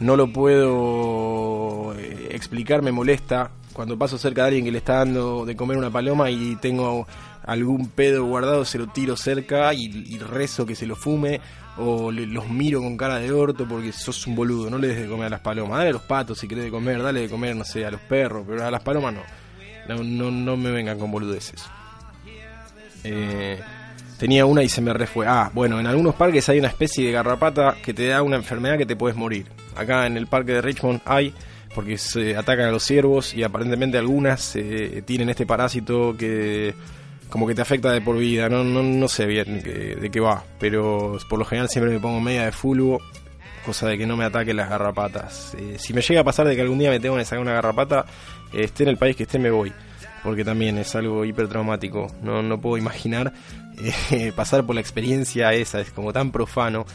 [0.00, 1.94] No lo puedo
[2.30, 3.50] explicar, me molesta.
[3.72, 7.06] Cuando paso cerca de alguien que le está dando de comer una paloma y tengo
[7.46, 11.40] algún pedo guardado, se lo tiro cerca y, rezo que se lo fume.
[11.76, 14.70] O le- los miro con cara de orto porque sos un boludo.
[14.70, 15.78] No le des de comer a las palomas.
[15.78, 17.02] Dale a los patos si querés de comer.
[17.02, 18.44] Dale de comer, no sé, a los perros.
[18.48, 19.20] Pero a las palomas no.
[19.88, 21.64] No, no, no me vengan con boludeces.
[23.02, 23.60] Eh,
[24.18, 25.26] tenía una y se me refue.
[25.26, 28.78] Ah, bueno, en algunos parques hay una especie de garrapata que te da una enfermedad
[28.78, 29.46] que te puedes morir.
[29.76, 31.34] Acá en el parque de Richmond hay,
[31.74, 36.74] porque se atacan a los ciervos y aparentemente algunas eh, tienen este parásito que
[37.34, 40.20] como que te afecta de por vida, no, no, no sé bien que- de qué
[40.20, 43.00] va, pero por lo general siempre me pongo media de fulvo,
[43.66, 45.52] cosa de que no me ataquen las garrapatas.
[45.58, 47.52] Eh, si me llega a pasar de que algún día me tengo que sacar una
[47.52, 48.04] garrapata,
[48.52, 49.72] eh, esté en el país que esté me voy,
[50.22, 53.32] porque también es algo hiper traumático, no, no puedo imaginar
[54.12, 56.86] eh, pasar por la experiencia esa, es como tan profano.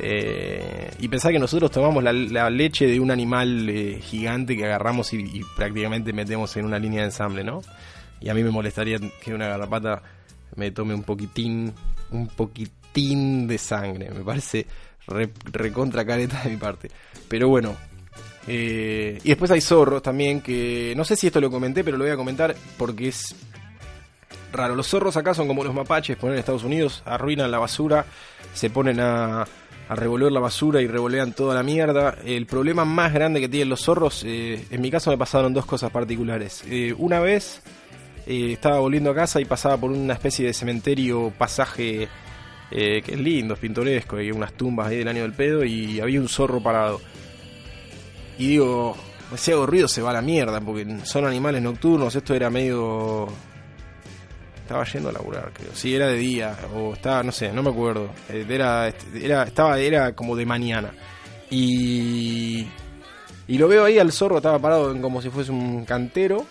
[0.00, 4.64] Eh, y pensar que nosotros tomamos la, la leche de un animal eh, gigante que
[4.64, 7.62] agarramos y, y prácticamente metemos en una línea de ensamble, ¿no?
[8.20, 10.02] Y a mí me molestaría que una garrapata
[10.56, 11.72] me tome un poquitín,
[12.10, 14.10] un poquitín de sangre.
[14.10, 14.66] Me parece
[15.06, 16.90] re, recontra careta de mi parte.
[17.28, 17.76] Pero bueno.
[18.46, 22.04] eh, y después hay zorros también que no sé si esto lo comenté, pero lo
[22.04, 23.34] voy a comentar porque es
[24.52, 24.74] raro.
[24.74, 28.06] Los zorros acá son como los mapaches, ponen en Estados Unidos, arruinan la basura,
[28.54, 32.16] se ponen a, a revolver la basura y revolean toda la mierda.
[32.24, 35.66] El problema más grande que tienen los zorros, eh, en mi caso me pasaron dos
[35.66, 36.64] cosas particulares.
[36.66, 37.62] Eh, una vez
[38.28, 42.08] eh, estaba volviendo a casa y pasaba por una especie de cementerio pasaje
[42.70, 45.98] eh, que es lindo, es pintoresco, hay unas tumbas ahí del año del pedo y
[46.00, 47.00] había un zorro parado.
[48.36, 48.94] Y digo,
[49.36, 53.26] si hago ruido se va a la mierda, porque son animales nocturnos, esto era medio...
[54.62, 55.70] Estaba yendo a laburar, creo.
[55.72, 58.10] Sí, era de día, o estaba, no sé, no me acuerdo.
[58.28, 60.92] Eh, Era, era, estaba, era como de mañana.
[61.50, 62.66] Y...
[63.46, 66.44] Y lo veo ahí al zorro, estaba parado como si fuese un cantero.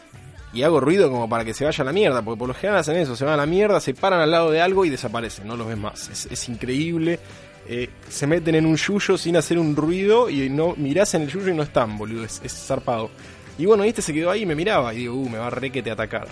[0.54, 2.80] Y hago ruido como para que se vaya a la mierda, porque por lo general
[2.80, 5.48] hacen eso, se van a la mierda, se paran al lado de algo y desaparecen,
[5.48, 6.10] no los ves más.
[6.10, 7.20] Es, increíble.
[7.68, 11.28] Eh, se meten en un yuyo sin hacer un ruido y no mirás en el
[11.28, 13.12] yuyo y no están, boludo, es, zarpado.
[13.58, 15.70] Y bueno, este se quedó ahí y me miraba y digo, uh, me va re
[15.70, 16.28] que te atacar.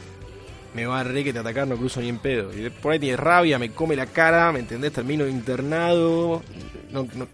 [0.73, 2.53] Me va re que te atacar, no cruzo ni en pedo.
[2.53, 4.93] Y por ahí tiene rabia, me come la cara, ¿me entendés?
[4.93, 6.41] Termino internado.
[6.91, 7.27] No, no,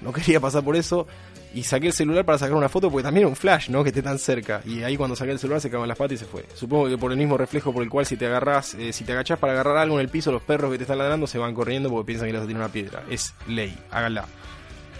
[0.00, 1.06] no quería pasar por eso.
[1.54, 3.82] Y saqué el celular para sacar una foto porque también era un flash, ¿no?
[3.82, 4.62] Que esté tan cerca.
[4.64, 6.44] Y ahí cuando saqué el celular se cagó las patas y se fue.
[6.54, 9.12] Supongo que por el mismo reflejo por el cual si te agarras, eh, si te
[9.12, 11.54] agachás para agarrar algo en el piso, los perros que te están ladrando se van
[11.54, 13.04] corriendo porque piensan que les tiene una piedra.
[13.10, 14.26] Es ley, háganla.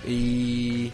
[0.07, 0.93] Y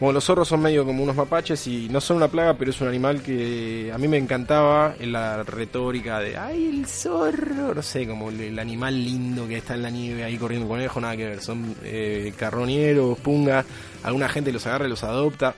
[0.00, 2.80] bueno, los zorros son medio como unos mapaches y no son una plaga, pero es
[2.80, 7.74] un animal que a mí me encantaba en la retórica de ¡ay, el zorro!
[7.74, 11.16] No sé, como el, animal lindo que está en la nieve ahí corriendo conejo, nada
[11.16, 11.40] que ver.
[11.40, 13.66] Son eh, carroñeros, pungas,
[14.04, 15.54] alguna gente los agarra y los adopta.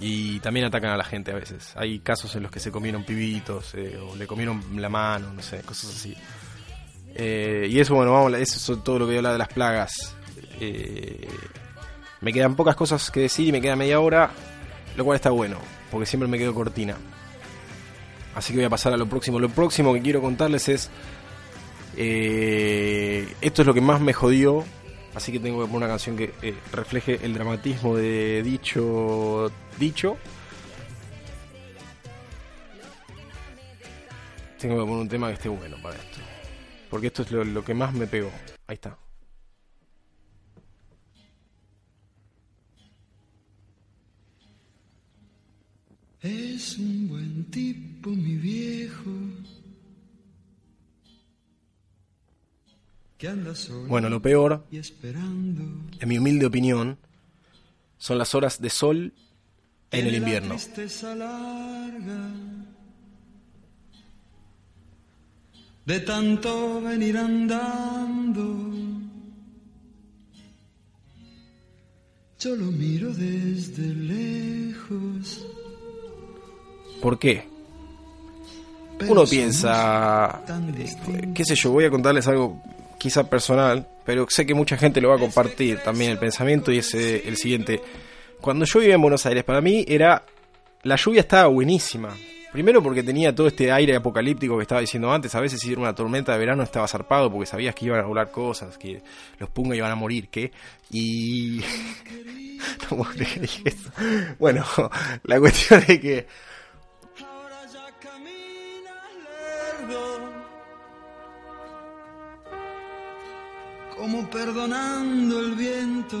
[0.00, 1.72] Y también atacan a la gente a veces.
[1.74, 5.42] Hay casos en los que se comieron pibitos eh, o le comieron la mano, no
[5.42, 6.14] sé, cosas así.
[7.14, 9.48] Eh, y eso, bueno, vamos, eso es todo lo que voy a hablar de las
[9.48, 10.14] plagas.
[10.60, 11.26] Eh,
[12.20, 14.30] me quedan pocas cosas que decir y me queda media hora,
[14.96, 15.58] lo cual está bueno,
[15.90, 16.96] porque siempre me quedo cortina.
[18.34, 19.40] Así que voy a pasar a lo próximo.
[19.40, 20.90] Lo próximo que quiero contarles es...
[21.96, 24.64] eh, esto es lo que más me jodió,
[25.14, 29.50] así que tengo que poner una canción que eh, refleje el dramatismo de dicho...
[29.78, 30.16] Dicho.
[34.58, 36.18] Tengo que poner un tema que esté bueno para esto.
[36.90, 38.30] Porque esto es lo, lo que más me pegó.
[38.66, 38.96] Ahí está.
[46.20, 49.10] Es un buen tipo, mi viejo.
[53.16, 55.62] Que anda solo Bueno, lo peor, y esperando.
[56.00, 56.98] en mi humilde opinión,
[57.98, 59.12] son las horas de sol
[59.90, 60.56] en el invierno.
[61.16, 62.30] larga
[65.88, 68.44] de tanto venir andando.
[72.38, 75.46] Yo lo miro desde lejos.
[77.00, 77.44] ¿Por qué?
[79.06, 82.60] Uno piensa, eh, qué sé yo, voy a contarles algo
[82.98, 86.78] quizá personal, pero sé que mucha gente lo va a compartir también el pensamiento y
[86.78, 87.80] es el siguiente.
[88.40, 90.24] Cuando yo vivía en Buenos Aires, para mí era...
[90.82, 92.14] La lluvia estaba buenísima.
[92.52, 95.34] Primero porque tenía todo este aire apocalíptico que estaba diciendo antes.
[95.34, 98.06] A veces si era una tormenta de verano estaba zarpado porque sabías que iban a
[98.06, 99.02] volar cosas, que
[99.38, 100.52] los punga iban a morir, ¿qué?
[100.90, 101.60] Y...
[102.90, 103.90] no puedo creer eso.
[104.38, 104.64] Bueno,
[105.24, 106.26] la cuestión es que...
[113.98, 116.18] como perdonando el viento.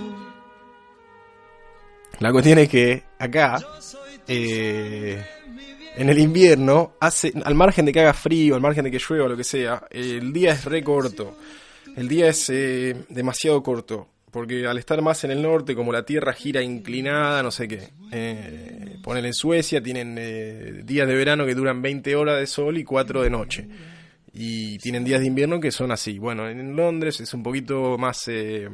[2.18, 3.60] La cuestión es que acá,
[4.26, 5.24] eh,
[5.96, 9.28] en el invierno, hace, al margen de que haga frío, al margen de que llueva
[9.28, 11.36] lo que sea, el día es re corto.
[11.96, 14.08] El día es eh, demasiado corto.
[14.30, 17.88] Porque al estar más en el norte, como la tierra gira inclinada, no sé qué.
[18.12, 22.76] Eh, ponen en Suecia, tienen eh, días de verano que duran 20 horas de sol
[22.76, 23.68] y 4 de noche.
[24.32, 26.18] Y tienen días de invierno que son así.
[26.18, 28.28] Bueno, en Londres es un poquito más...
[28.28, 28.68] eh,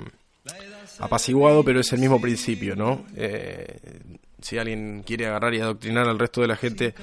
[0.98, 3.04] apaciguado, pero es el mismo principio, ¿no?
[3.16, 3.78] Eh,
[4.40, 6.94] si alguien quiere agarrar y adoctrinar al resto de la gente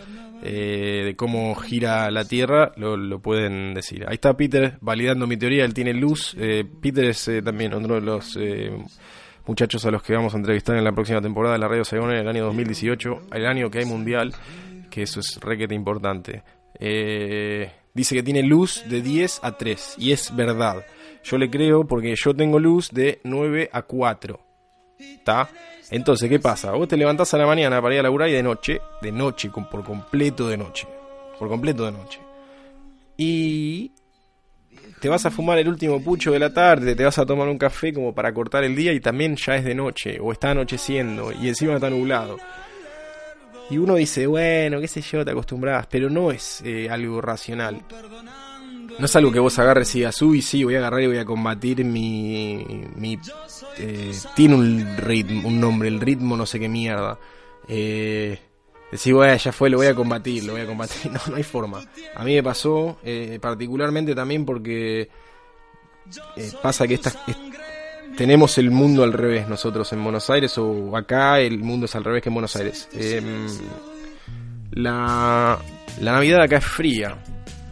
[0.43, 4.06] eh, de cómo gira la Tierra, lo, pueden decir.
[4.08, 6.36] Ahí está Peter validando mi teoría, él tiene luz.
[6.39, 8.38] Eh, Peter es eh, también otro de los
[9.47, 12.12] muchachos a los que vamos a entrevistar en la próxima temporada de la Radio Saigon
[12.12, 14.34] en el año 2018, el año que hay mundial,
[14.91, 16.43] que eso es requete importante.
[16.80, 20.86] Eh, dice que tiene luz de 10 a 3 y es verdad.
[21.24, 24.39] Yo le creo porque yo tengo luz de 9 a 4.
[24.98, 25.50] ¿Está?
[25.89, 26.72] Entonces, ¿qué pasa?
[26.72, 29.50] Vos te levantás a la mañana para ir a laburar y de noche, de noche,
[29.50, 30.88] por completo de noche.
[31.38, 32.20] Por completo de noche.
[33.18, 33.92] Y
[35.02, 37.58] te vas a fumar el último pucho de la tarde, te vas a tomar un
[37.58, 41.32] café como para cortar el día y también ya es de noche o está anocheciendo
[41.32, 42.38] y encima está nublado.
[43.72, 47.82] Y uno dice, bueno, qué sé yo, te acostumbras, pero no es eh, algo racional.
[48.99, 51.17] No es algo que vos agarres y digas, uy, sí, voy a agarrar y voy
[51.17, 52.86] a combatir mi...
[52.95, 53.17] mi
[53.78, 57.17] eh, tiene un ritmo, un nombre, el ritmo no sé qué mierda.
[57.67, 58.38] Eh,
[58.91, 61.11] decir, bueno, ya fue, lo voy a combatir, lo voy a combatir.
[61.11, 61.82] No, no hay forma.
[62.15, 65.09] A mí me pasó, eh, particularmente también porque
[66.36, 67.17] eh, pasa que estas...
[68.16, 72.03] tenemos el mundo al revés nosotros en Buenos Aires o acá el mundo es al
[72.03, 72.89] revés que en Buenos Aires.
[72.93, 73.47] Em,
[74.72, 75.59] la,
[75.99, 77.18] la Navidad acá es fría.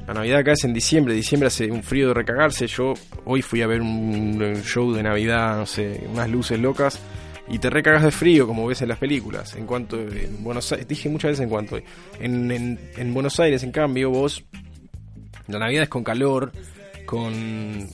[0.07, 1.13] La Navidad acá es en diciembre.
[1.13, 2.67] Diciembre hace un frío de recagarse.
[2.67, 2.93] Yo
[3.25, 6.99] hoy fui a ver un, un show de Navidad, no sé, unas luces locas.
[7.47, 9.55] Y te recagas de frío, como ves en las películas.
[9.55, 9.99] En cuanto.
[9.99, 11.77] En Buenos Aires, dije muchas veces en cuanto.
[12.19, 14.43] En, en, en Buenos Aires, en cambio, vos.
[15.47, 16.51] La Navidad es con calor,
[17.05, 17.87] con.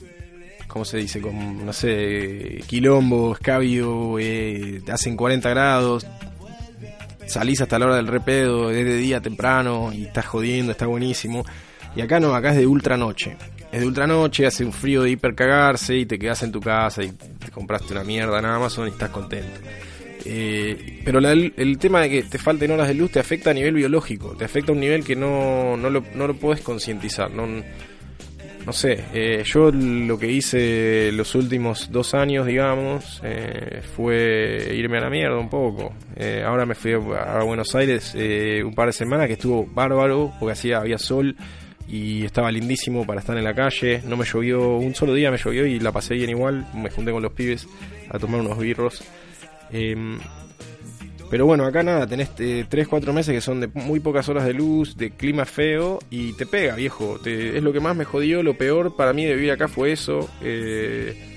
[0.68, 1.20] ¿Cómo se dice?
[1.20, 6.06] Con, no sé, quilombo, escabio, eh, hacen 40 grados,
[7.26, 11.44] salís hasta la hora del repedo, es de día temprano y estás jodiendo, está buenísimo.
[11.94, 13.36] Y acá no, acá es de ultra noche.
[13.72, 16.60] Es de ultra noche, hace un frío de hiper cagarse y te quedas en tu
[16.60, 19.60] casa y te compraste una mierda en Amazon y estás contento.
[20.24, 23.54] Eh, pero la- el tema de que te falten horas de luz te afecta a
[23.54, 27.30] nivel biológico, te afecta a un nivel que no, no, lo, no lo puedes concientizar.
[27.30, 27.46] No,
[28.66, 34.98] no sé, eh, yo lo que hice los últimos dos años, digamos, eh, fue irme
[34.98, 35.94] a la mierda un poco.
[36.16, 40.32] Eh, ahora me fui a, Buenos Aires eh, un par de semanas que estuvo bárbaro,
[40.40, 41.36] porque hacía, había sol
[41.86, 44.02] y estaba lindísimo para estar en la calle.
[44.04, 46.66] No me llovió, un solo día me llovió y la pasé bien igual.
[46.74, 47.68] Me junté con los pibes
[48.10, 49.04] a tomar unos birros.
[51.30, 54.54] Pero bueno, acá nada, tenés 3, 4 meses que son de muy pocas horas de
[54.54, 57.18] luz, de clima feo y te pega, viejo.
[57.22, 59.92] Te- es lo que más me jodió, lo peor para mí de vivir acá fue
[59.92, 60.28] eso.
[60.42, 61.32] eh,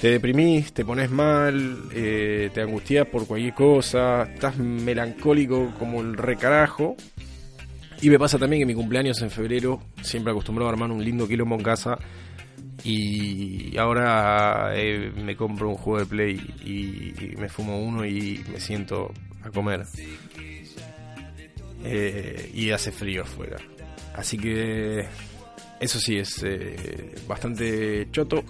[0.00, 6.14] te deprimís, te pones mal, eh, te angustias por cualquier cosa, estás melancólico como el
[6.16, 6.96] recarajo.
[8.02, 11.26] Y me pasa también que mi cumpleaños en febrero, siempre acostumbrado a armar un lindo
[11.28, 11.96] quilombo en casa.
[12.82, 18.58] Y ahora eh, me compro un juego de play y, me fumo uno y me
[18.60, 19.12] siento
[19.42, 19.84] a comer.
[21.84, 23.58] Eh, y hace frío afuera.
[24.14, 25.06] Así que
[25.80, 28.42] eso sí es eh, bastante choto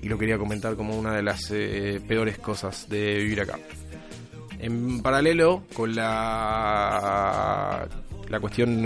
[0.00, 1.52] y lo quería comentar como una de las
[2.06, 3.58] peores cosas de vivir acá.
[4.60, 7.88] En paralelo con la,
[8.28, 8.84] la cuestión,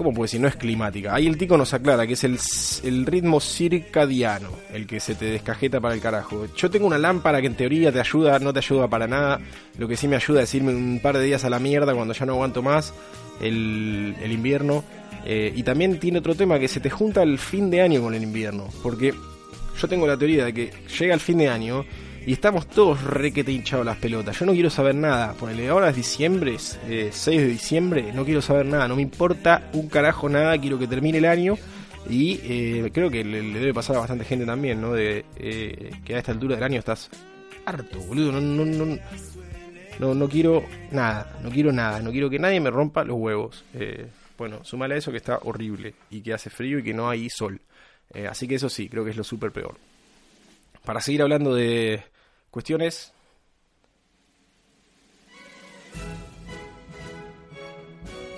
[0.00, 0.40] ¿cómo puedo decir?
[0.40, 1.14] No es climática.
[1.14, 2.38] Ahí el tico nos aclara que es el,
[2.84, 6.46] el ritmo circadiano el que se te descajeta para el carajo.
[6.56, 9.38] Yo tengo una lámpara que en teoría te ayuda, no te ayuda para nada.
[9.76, 12.14] Lo que sí me ayuda es irme un par de días a la mierda cuando
[12.14, 12.94] ya no aguanto más
[13.42, 14.84] el, el invierno.
[15.26, 18.14] Eh, y también tiene otro tema que se te junta el fin de año con
[18.14, 18.68] el invierno.
[18.82, 19.12] Porque
[19.78, 21.84] yo tengo la teoría de que llega el fin de año
[22.26, 24.38] y estamos todos requete hinchados las pelotas.
[24.38, 25.34] Yo no quiero saber nada.
[25.34, 28.88] Ponele, ahora es diciembre, es, eh, 6 de diciembre, no quiero saber nada.
[28.88, 31.56] No me importa un carajo nada, quiero que termine el año.
[32.08, 34.92] Y eh, creo que le, debe pasar a bastante gente también, ¿no?
[34.92, 37.10] De eh, que a esta altura del año estás
[37.64, 38.32] harto, boludo.
[38.32, 38.98] No, no, no,
[39.98, 42.00] no, no quiero nada, no quiero nada.
[42.00, 43.64] No quiero que nadie me rompa los huevos.
[43.74, 44.08] Eh,
[44.38, 47.28] bueno, súmale a eso que está horrible y que hace frío y que no hay
[47.28, 47.60] sol.
[48.14, 49.76] Eh, así que eso sí, creo que es lo súper peor.
[50.84, 52.02] Para seguir hablando de
[52.50, 53.12] cuestiones...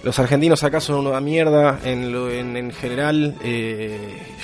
[0.02, 3.96] Los argentinos acá son una mierda en, lo, en, en general, eh,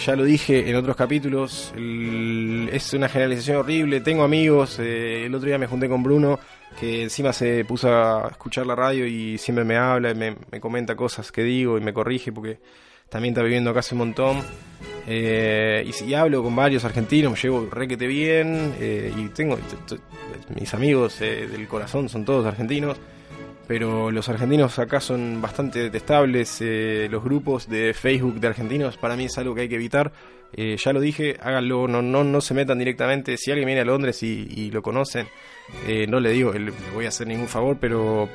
[0.06, 5.34] ya lo dije en otros capítulos, el- es una generalización horrible, tengo amigos, eh, el
[5.34, 6.38] otro día me junté con Bruno,
[6.78, 10.60] que encima se puso a escuchar la radio y siempre me habla, y me, me
[10.60, 12.60] comenta cosas que digo y me corrige porque
[13.08, 14.44] también está viviendo acá hace un montón.
[15.06, 19.58] Eh, y, si hablo con varios argentinos, me llevo requete bien eh, y tengo
[20.58, 22.96] mis amigos eh, del corazón son todos argentinos,
[23.66, 26.58] pero los argentinos acá son bastante detestables.
[26.60, 30.12] eh, los grupos de Facebook de argentinos para mí es algo que hay que evitar
[30.56, 33.36] Eh, ya lo dije, háganlo, no, no, no se metan directamente.
[33.36, 35.28] Si alguien viene a Londres y, y lo conocen,
[35.86, 38.30] eh, no le digo, le voy a hacer ningún favor, pero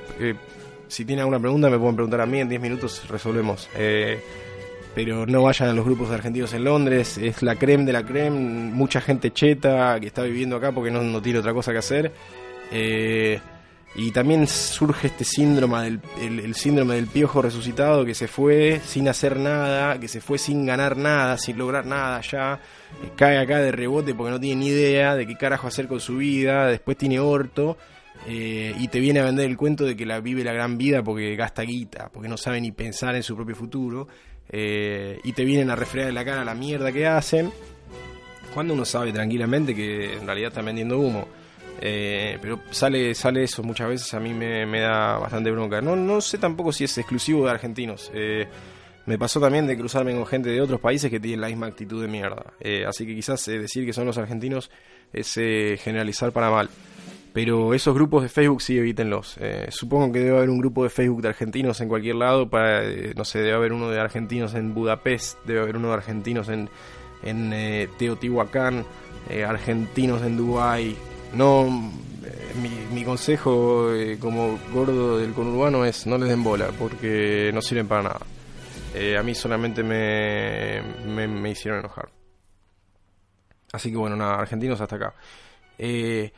[0.87, 3.67] si tienen alguna pregunta me pueden preguntar a mí, en 10 minutos resolvemos.
[3.75, 4.19] Eh,
[4.95, 8.71] pero no vayan a los grupos argentinos en Londres, es la creme de la creme,
[8.71, 12.11] mucha gente cheta que está viviendo acá porque no, no tiene otra cosa que hacer.
[12.71, 13.39] Eh,
[13.95, 18.81] y también surge este síndrome del, el, el síndrome del piojo resucitado que se fue
[18.83, 22.59] sin hacer nada, que se fue sin ganar nada, sin lograr nada ya,
[23.03, 25.99] eh, cae acá de rebote porque no tiene ni idea de qué carajo hacer con
[25.99, 27.77] su vida, después tiene orto.
[28.25, 31.03] eh, y te viene a vender el cuento de que la vive la gran vida
[31.03, 34.07] porque gasta guita, porque no sabe ni pensar en su propio futuro,
[34.49, 37.51] eh, y te vienen a refregar en la cara la mierda que hacen,
[38.53, 41.27] cuando uno sabe tranquilamente que en realidad están vendiendo humo.
[41.85, 45.81] Eh, pero sale, sale eso muchas veces, a mí me, da bastante bronca.
[45.81, 48.11] No, no sé tampoco si es exclusivo de argentinos.
[48.13, 48.47] Eh,
[49.05, 52.01] me pasó también de cruzarme con gente de otros países que tienen la misma actitud
[52.01, 52.53] de mierda.
[52.87, 54.71] Así que quizás decir que son los argentinos
[55.11, 56.69] es generalizar para mal.
[57.33, 59.37] Pero esos grupos de Facebook sí evítenlos.
[59.39, 62.49] Eh, supongo que debe haber un grupo de Facebook de argentinos en cualquier lado.
[62.49, 65.93] Para, eh, no sé, debe haber uno de argentinos en Budapest, debe haber uno de
[65.95, 66.69] argentinos en,
[67.23, 68.85] en eh, Teotihuacán,
[69.47, 70.95] argentinos en Dubái.
[71.33, 71.63] No,
[72.61, 77.87] mi, mi consejo como gordo del conurbano es no les den bola porque no sirven
[77.87, 79.19] para nada.
[79.19, 82.09] A mí solamente me, me, me hicieron enojar.
[83.73, 85.15] Así que bueno, nada, argentinos hasta acá.
[85.79, 86.31] Eh,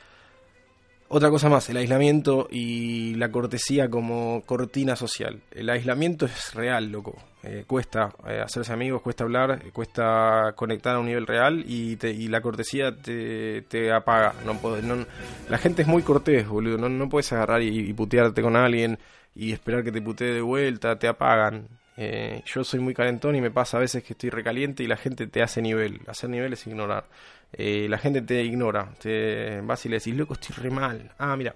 [1.07, 5.41] otra cosa más, el aislamiento y la cortesía como cortina social.
[5.51, 7.15] El aislamiento es real, loco.
[7.43, 11.95] Eh, cuesta eh, hacerse amigos, cuesta hablar, eh, cuesta conectar a un nivel real y,
[11.97, 14.33] te- y la cortesía te, te apaga.
[14.45, 15.05] No no-
[15.49, 16.77] la gente es muy cortés, boludo.
[16.79, 18.97] No, no puedes agarrar y, y putearte con alguien
[19.35, 21.67] y esperar que te putee de vuelta, te apagan.
[21.97, 24.97] Eh, yo soy muy calentón y me pasa a veces que estoy recaliente y la
[24.97, 26.01] gente te hace nivel.
[26.07, 27.05] Hacer nivel es ignorar.
[27.53, 28.93] Eh, la gente te ignora.
[28.99, 31.11] Te vas y le decís, loco, estoy re mal.
[31.17, 31.55] Ah, mira.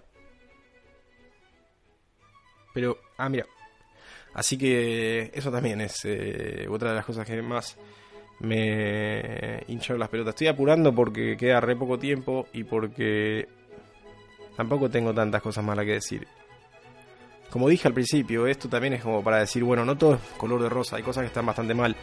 [2.73, 3.45] Pero, ah, mira.
[4.33, 7.77] Así que eso también es eh, otra de las cosas que más
[8.39, 10.33] me hincharon las pelotas.
[10.33, 13.47] Estoy apurando porque queda re poco tiempo y porque
[14.55, 16.27] tampoco tengo tantas cosas malas que decir.
[17.49, 20.61] Como dije al principio, esto también es como para decir, bueno, no todo es color
[20.61, 21.95] de rosa, hay cosas que están bastante mal.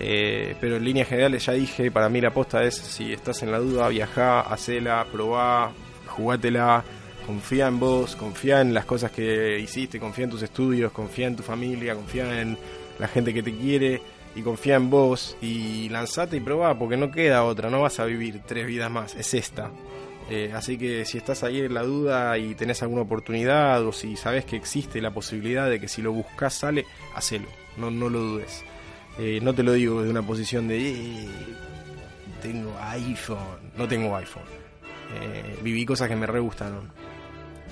[0.00, 3.50] Eh, pero en líneas generales ya dije, para mí la aposta es, si estás en
[3.50, 5.72] la duda, viajá, hacela, probá,
[6.06, 6.84] jugátela,
[7.26, 11.36] confía en vos, confía en las cosas que hiciste, confía en tus estudios, confía en
[11.36, 12.56] tu familia, confía en
[12.98, 14.00] la gente que te quiere
[14.34, 18.04] y confía en vos y lanzate y probá, porque no queda otra, no vas a
[18.04, 19.70] vivir tres vidas más, es esta.
[20.30, 24.14] Eh, así que si estás ahí en la duda y tenés alguna oportunidad o si
[24.16, 27.46] sabes que existe la posibilidad de que si lo buscas sale, hacelo,
[27.78, 28.62] no, no lo dudes.
[29.18, 31.28] Eh, no te lo digo desde una posición de "Eh,
[32.42, 34.42] tengo iPhone, no tengo iPhone.
[35.62, 36.92] Viví cosas que me re gustaron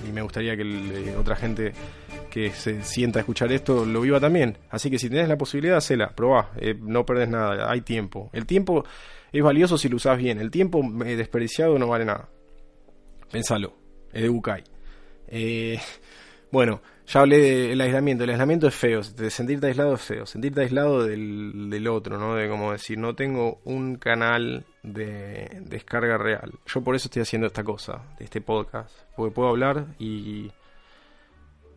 [0.07, 1.71] y me gustaría que otra gente
[2.31, 4.57] que se sienta a escuchar esto lo viva también.
[4.71, 6.49] Así que si tenés la posibilidad, hacela, probá,
[6.81, 8.31] no perdés nada, hay tiempo.
[8.33, 8.83] El tiempo
[9.31, 12.27] es valioso si lo usás bien, el tiempo desperdiciado no vale nada.
[13.31, 13.73] Pensalo,
[14.13, 14.63] es de Bucay.
[15.27, 15.79] Eh,
[16.51, 18.23] bueno, ya hablé del aislamiento.
[18.23, 19.03] El aislamiento es feo.
[19.03, 20.25] Sentirte aislado es feo.
[20.25, 22.35] Sentirte aislado del, del otro, ¿no?
[22.35, 26.53] De como decir, no tengo un canal de descarga real.
[26.65, 28.95] Yo por eso estoy haciendo esta cosa, este podcast.
[29.15, 30.51] Porque puedo hablar y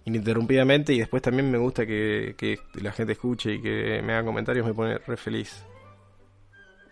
[0.05, 4.25] ininterrumpidamente y después también me gusta que, que la gente escuche y que me haga
[4.25, 5.65] comentarios, me pone re feliz.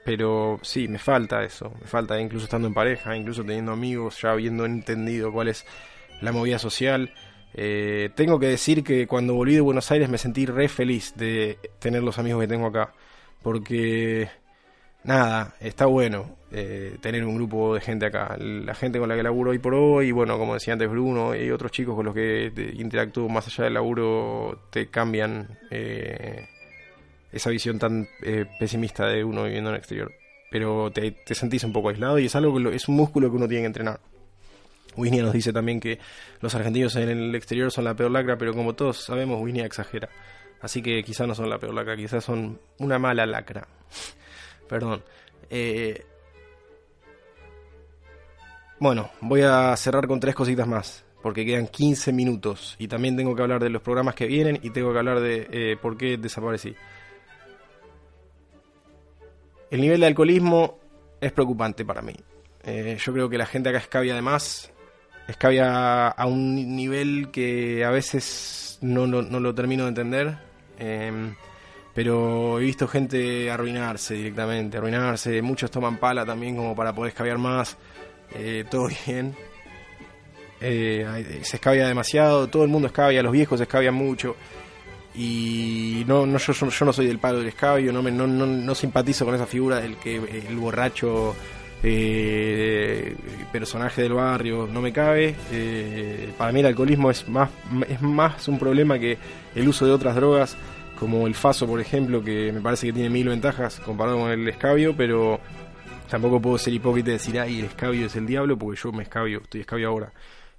[0.08, 4.30] Pero sí, me falta eso, me falta incluso estando en pareja, incluso teniendo amigos, ya
[4.32, 5.66] habiendo entendido cuál es
[6.22, 7.12] la movida social.
[7.54, 11.58] Eh, tengo que decir que cuando volví de Buenos Aires me sentí re feliz de
[11.78, 12.94] tener los amigos que tengo acá,
[13.42, 14.30] porque
[15.04, 18.36] nada, está bueno eh, tener un grupo de gente acá.
[18.38, 21.34] La gente con la que laburo hoy por hoy, y bueno, como decía antes Bruno,
[21.34, 26.46] y otros chicos con los que te- interactúo más allá del laburo, te cambian eh,
[27.32, 30.12] esa visión tan eh, pesimista de uno viviendo en el exterior.
[30.50, 33.30] Pero te, te sentís un poco aislado y es algo que lo- es un músculo
[33.30, 34.00] que uno tiene que entrenar.
[34.96, 35.98] Wisnia nos dice también que
[36.40, 40.08] los argentinos en el exterior son la peor lacra, pero como todos sabemos, Wisnia exagera.
[40.60, 43.68] Así que quizás no son la peor lacra, quizás son una mala lacra.
[44.68, 45.02] Perdón.
[45.50, 46.04] Eh,
[48.80, 53.34] bueno, voy a cerrar con tres cositas más, porque quedan 15 minutos y también tengo
[53.34, 56.16] que hablar de los programas que vienen y tengo que hablar de eh, por qué
[56.16, 56.74] desaparecí.
[59.70, 60.78] El nivel de alcoholismo
[61.20, 62.14] es preocupante para mí.
[62.64, 64.70] Eh, yo creo que la gente acá escabia de más,
[65.26, 70.38] escabia a un nivel que a veces no, no- no lo termino de entender.
[70.78, 71.32] Eh,
[71.94, 75.42] Pero he visto gente arruinarse directamente, arruinarse.
[75.42, 77.76] Muchos toman pala también como para poder escabiar más.
[78.34, 79.34] Eh, todo bien.
[80.60, 84.36] Eh, se escabia demasiado, todo el mundo escabia, los viejos escabian mucho.
[85.20, 88.46] Y no, no yo, yo, no soy del palo del escabio, no, me, no, no,
[88.46, 91.34] no simpatizo con esa figura del que el borracho
[91.82, 93.16] eh,
[93.50, 95.34] personaje del barrio no me cabe.
[95.50, 97.50] Eh, para mí el alcoholismo es más,
[97.88, 99.18] es más un problema que
[99.56, 100.56] el uso de otras drogas,
[100.96, 104.46] como el faso, por ejemplo, que me parece que tiene mil ventajas comparado con el
[104.48, 105.40] escabio, pero
[106.08, 109.02] tampoco puedo ser hipócrita y decir, ay, el escabio es el diablo, porque yo me
[109.02, 110.12] escabio, estoy escabio ahora.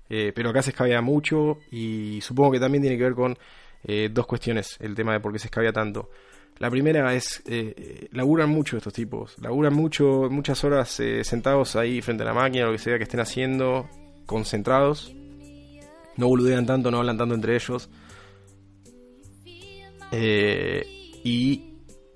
[0.09, 3.37] Eh, pero acá se escabia mucho y supongo que también tiene que ver con
[3.83, 6.09] eh, dos cuestiones, el tema de por qué se escabia tanto.
[6.59, 11.77] La primera es, eh, eh, laburan mucho estos tipos, laburan mucho, muchas horas eh, sentados
[11.77, 13.89] ahí frente a la máquina, lo que sea que estén haciendo,
[14.25, 15.13] concentrados,
[16.17, 17.89] no boludean tanto, no hablan tanto entre ellos.
[20.11, 20.85] Eh,
[21.23, 21.68] y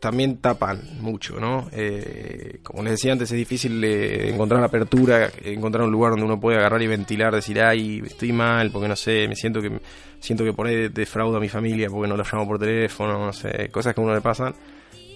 [0.03, 1.69] también tapan mucho, ¿no?
[1.71, 6.39] Eh, como les decía antes, es difícil eh, encontrar apertura, encontrar un lugar donde uno
[6.41, 9.79] puede agarrar y ventilar, decir, ay, estoy mal, porque no sé, me siento que
[10.19, 13.31] siento que por ahí defraudo a mi familia porque no los llamo por teléfono, no
[13.31, 14.53] sé, cosas que a uno le pasan.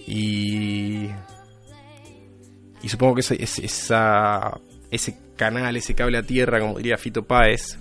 [0.06, 1.08] Y.
[2.80, 4.58] Y supongo que ese- esa,
[4.90, 7.78] ese canal, ese cable a tierra, como diría Fito Páez,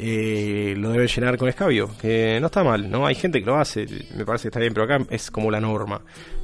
[0.00, 3.06] eh, lo deben llenar con escabio, que no está mal, ¿no?
[3.06, 3.84] Hay gente que lo hace,
[4.16, 6.00] me parece que está bien, pero acá es como la norma.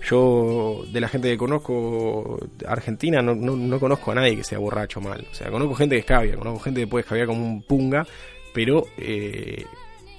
[0.08, 4.58] Yo, de la gente que conozco, Argentina, no, no, no conozco a nadie que sea
[4.58, 5.26] borracho mal.
[5.30, 8.04] O sea, conozco gente que escabia, conozco gente que puede escabiar como un punga,
[8.52, 9.64] pero eh,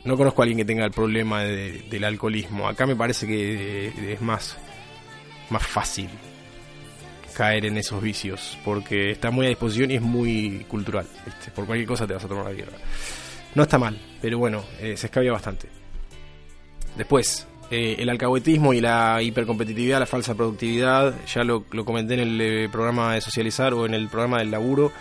[0.05, 2.67] no conozco a alguien que tenga el problema de- del alcoholismo.
[2.69, 4.57] Acá me parece que eh, es más,
[5.49, 6.09] más fácil
[7.35, 11.05] caer en esos vicios, porque está muy a disposición y es muy cultural.
[11.53, 12.77] Por cualquier cosa te vas a tomar la mierda.
[13.53, 15.67] No está mal, pero bueno, eh, se escabia bastante.
[16.97, 22.19] Después, eh, el alcahuetismo y la hipercompetitividad, la falsa productividad, ya lo, lo comenté en
[22.21, 24.91] el eh, programa de socializar o en el programa del laburo,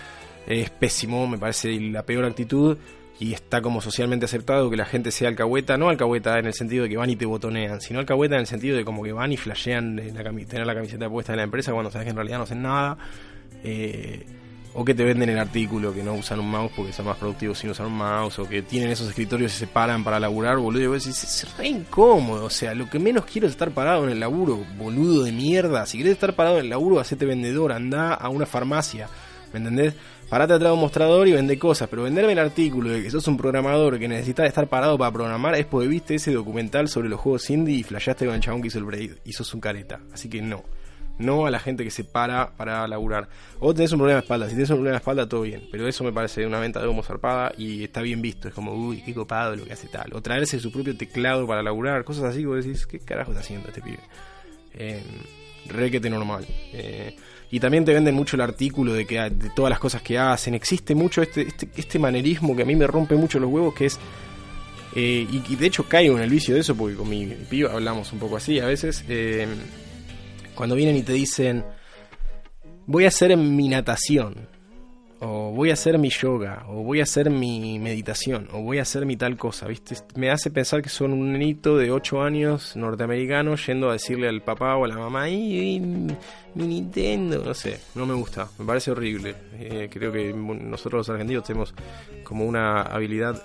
[0.46, 2.76] es pésimo, me parece la peor actitud
[3.20, 6.84] y está como socialmente aceptado que la gente sea alcahueta, no alcahueta en el sentido
[6.84, 9.32] de que van y te botonean, sino alcahueta en el sentido de como que van
[9.32, 12.38] y flashean la tener la camiseta puesta de la empresa cuando sabes que en realidad
[12.38, 12.98] no hacen nada.
[13.62, 14.26] eh,
[14.74, 17.58] o que te venden el artículo, que no usan un mouse porque son más productivos
[17.58, 20.82] sin usar un mouse, o que tienen esos escritorios y se paran para laburar, boludo.
[20.82, 24.04] Y vos decís, es re incómodo, o sea, lo que menos quiero es estar parado
[24.04, 25.86] en el laburo, boludo de mierda.
[25.86, 29.08] Si querés estar parado en el laburo, hacete vendedor, anda a una farmacia,
[29.52, 29.94] ¿me entendés?
[30.28, 33.26] Parate atrás de un mostrador y vende cosas, pero venderme el artículo de que sos
[33.28, 37.20] un programador que necesitas estar parado para programar es porque viste ese documental sobre los
[37.20, 40.00] juegos indie y flasheaste con el chabón que hizo el braid y sos un careta.
[40.12, 40.64] Así que no.
[41.18, 43.28] No a la gente que se para para laburar.
[43.60, 44.48] O tenés un problema de espalda.
[44.48, 45.68] Si tenés un problema de espalda, todo bien.
[45.70, 48.48] Pero eso me parece una venta de humo zarpada y está bien visto.
[48.48, 50.12] Es como, uy, qué copado lo que hace tal.
[50.12, 52.02] O traerse su propio teclado para laburar.
[52.02, 54.00] Cosas así vos decís, ¿qué carajo está haciendo este pibe?
[54.72, 55.02] Eh,
[55.68, 56.44] requete normal.
[57.50, 60.54] Y también te venden mucho el artículo de que de todas las cosas que hacen.
[60.54, 63.86] Existe mucho este, este, este manerismo que a mí me rompe mucho los huevos, que
[63.86, 63.98] es
[64.96, 68.12] eh, y, de hecho caigo en el vicio de eso porque con mi piba hablamos
[68.12, 69.04] un poco así a veces.
[69.08, 69.46] eh,
[70.54, 71.64] cuando vienen y te dicen,
[72.86, 74.48] voy a hacer mi natación,
[75.26, 78.82] o voy a hacer mi yoga, o voy a hacer mi meditación, o voy a
[78.82, 79.96] hacer mi tal cosa, ¿viste?
[80.16, 84.42] Me hace pensar que son un nenito de 8 años norteamericano yendo a decirle al
[84.42, 88.90] papá o a la mamá, "Ay, mi, Nintendo, no sé, no me gusta, me parece
[88.90, 89.34] horrible.
[89.58, 91.74] Eh, creo que nosotros los argentinos tenemos
[92.22, 93.42] como una habilidad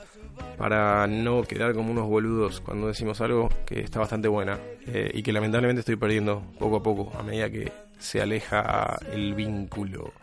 [0.57, 5.23] para no quedar como unos boludos cuando decimos algo que está bastante buena eh, y
[5.23, 10.13] que lamentablemente estoy perdiendo poco a poco a medida que se aleja el vínculo.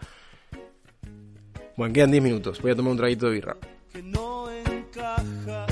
[1.76, 3.56] Bueno, quedan 10 minutos, voy a tomar un traguito de birra.
[3.92, 5.65] que no encaja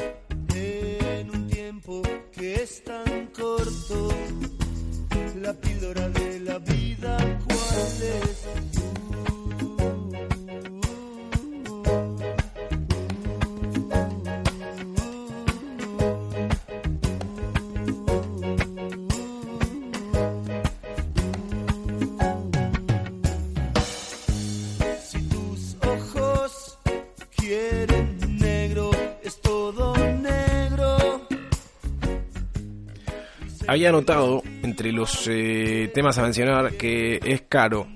[33.67, 37.87] Había notado entre los eh, temas a mencionar que es caro.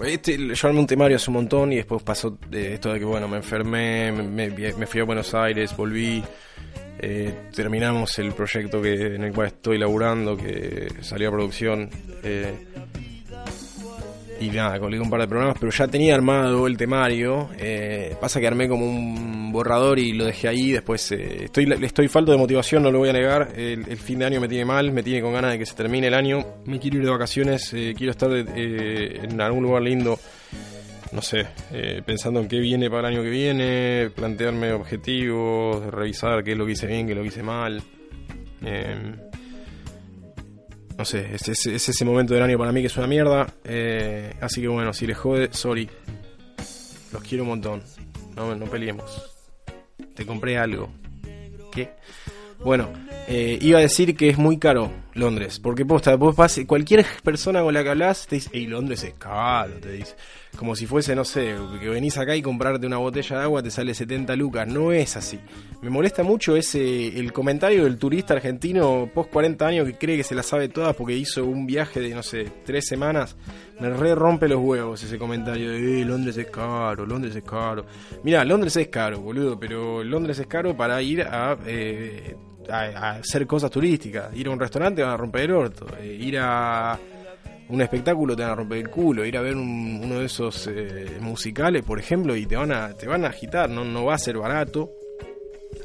[0.00, 3.04] Este, yo armé un temario hace un montón y después pasó eh, esto de que,
[3.04, 6.24] bueno, me enfermé, me, fui a Buenos Aires, volví,
[6.98, 11.90] eh, terminamos el proyecto que en el cual estoy laburando, que salió a producción.
[12.22, 12.54] eh,
[14.40, 17.50] y nada, colgué un par de programas, pero ya tenía armado el temario.
[17.58, 20.72] eh, pasa que armé como un borrador y lo dejé ahí.
[20.72, 23.52] Después eh, estoy, estoy falto de motivación, no lo voy a negar.
[23.56, 26.06] El, fin de año me tiene mal, me tiene con ganas de que se termine
[26.06, 26.44] el año.
[26.64, 30.18] Me quiero ir de vacaciones, eh, quiero estar eh, en algún lugar lindo.
[31.12, 31.44] No sé,
[32.06, 36.64] pensando en qué viene para el año que viene, plantearme objetivos, revisar qué es lo
[36.64, 37.82] que hice bien, qué es lo que hice mal.
[41.00, 43.46] No sé, es, es- es ese momento del año para mí que es una mierda.
[43.64, 45.88] eh, así que bueno, si les jode, sorry.
[47.10, 47.82] Los quiero un montón.
[48.36, 49.10] No, no peleemos.
[50.14, 50.90] Te compré algo.
[51.72, 51.94] ¿Qué?
[52.62, 52.90] Bueno,
[53.28, 55.58] eh, iba a decir que es muy caro Londres.
[55.58, 59.14] Porque posta, vos vas, cualquier persona con la que hablas te dice, y Londres es
[59.14, 60.14] caro, te dice.
[60.56, 63.70] Como si fuese, no sé, que venís acá y comprarte una botella de agua te
[63.70, 64.66] sale 70 lucas.
[64.68, 65.38] No es así.
[65.80, 70.24] Me molesta mucho ese el comentario del turista argentino post 40 años que cree que
[70.24, 73.36] se la sabe todas porque hizo un viaje de, no sé, tres semanas.
[73.80, 77.86] Me re rompe los huevos ese comentario de eh, Londres es caro, Londres es caro.
[78.22, 82.36] Mira, Londres es caro, boludo, pero Londres es caro para ir a, eh,
[82.68, 84.36] a, a hacer cosas turísticas.
[84.36, 85.86] Ir a un restaurante van a romper el orto.
[85.98, 86.98] eh, ir a
[87.70, 90.66] un espectáculo te van a romper el culo, ir a ver un- uno de esos
[90.66, 94.14] eh, musicales, por ejemplo, y te van a, te van a agitar, no, no va
[94.14, 94.90] a ser barato.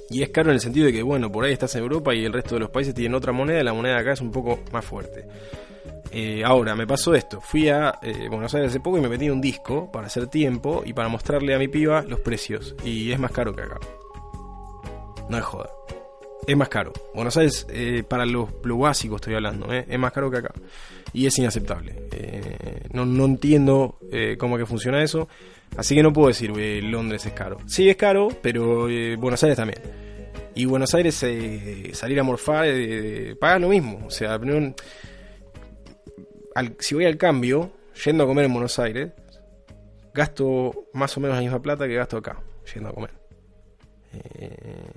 [0.10, 2.26] Y es caro en el sentido de que, bueno, por ahí estás en Europa y
[2.26, 4.84] el resto de los países tienen otra moneda, la moneda acá es un poco más
[4.86, 5.26] fuerte.
[6.12, 9.32] Eh, ahora, me pasó esto, fui a eh, Buenos Aires hace poco y me en
[9.32, 12.76] un disco para hacer tiempo y para mostrarle a mi piba los precios.
[12.86, 13.80] Y es más caro que acá.
[15.28, 15.70] No es joda.
[16.48, 16.94] Es más caro.
[17.14, 20.54] Buenos Aires, eh, para lo, lo básico estoy hablando, eh, es más caro que acá.
[21.12, 22.08] Y es inaceptable.
[22.12, 23.98] Eh, no, no entiendo
[24.38, 25.28] cómo que funciona eso.
[25.78, 26.52] Así que no puedo decir
[26.84, 27.58] Londres es caro.
[27.66, 28.88] Sí es caro, pero
[29.18, 29.80] Buenos Aires también.
[30.54, 31.16] Y Buenos Aires,
[31.94, 32.68] salir a morfar,
[33.40, 34.06] pagas lo mismo.
[34.06, 34.38] O sea,
[36.56, 37.72] al- si voy al cambio,
[38.06, 39.12] yendo a comer en Buenos Aires,
[40.14, 42.42] gasto más o menos la misma plata que gasto acá,
[42.74, 43.12] yendo a comer.
[44.36, 44.88] Eh,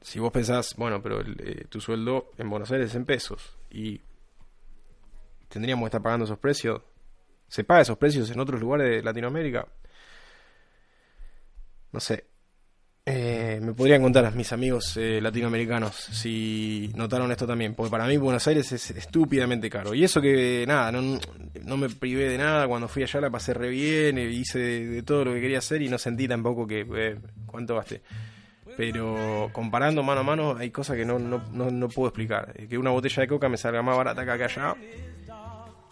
[0.00, 4.00] si vos pensás, bueno, pero eh, tu sueldo en Buenos Aires es en pesos y
[5.48, 6.82] tendríamos que estar pagando esos precios,
[7.48, 9.66] ¿se paga esos precios en otros lugares de Latinoamérica?
[11.92, 12.24] No sé.
[13.04, 18.16] Eh, me podrían contar mis amigos eh, latinoamericanos si notaron esto también, porque para mí
[18.18, 19.94] Buenos Aires es estúpidamente caro.
[19.94, 23.68] Y eso que nada, no, me privé de nada, cuando fui allá la pasé re
[23.68, 27.18] bien, hice de, de todo lo que quería hacer y no sentí tampoco que eh,
[27.46, 28.02] cuánto gasté.
[28.76, 32.52] Pero comparando mano a mano hay cosas que no, no, no, no puedo explicar.
[32.56, 34.74] Eh, Que una botella de coca me salga más barata que acá allá,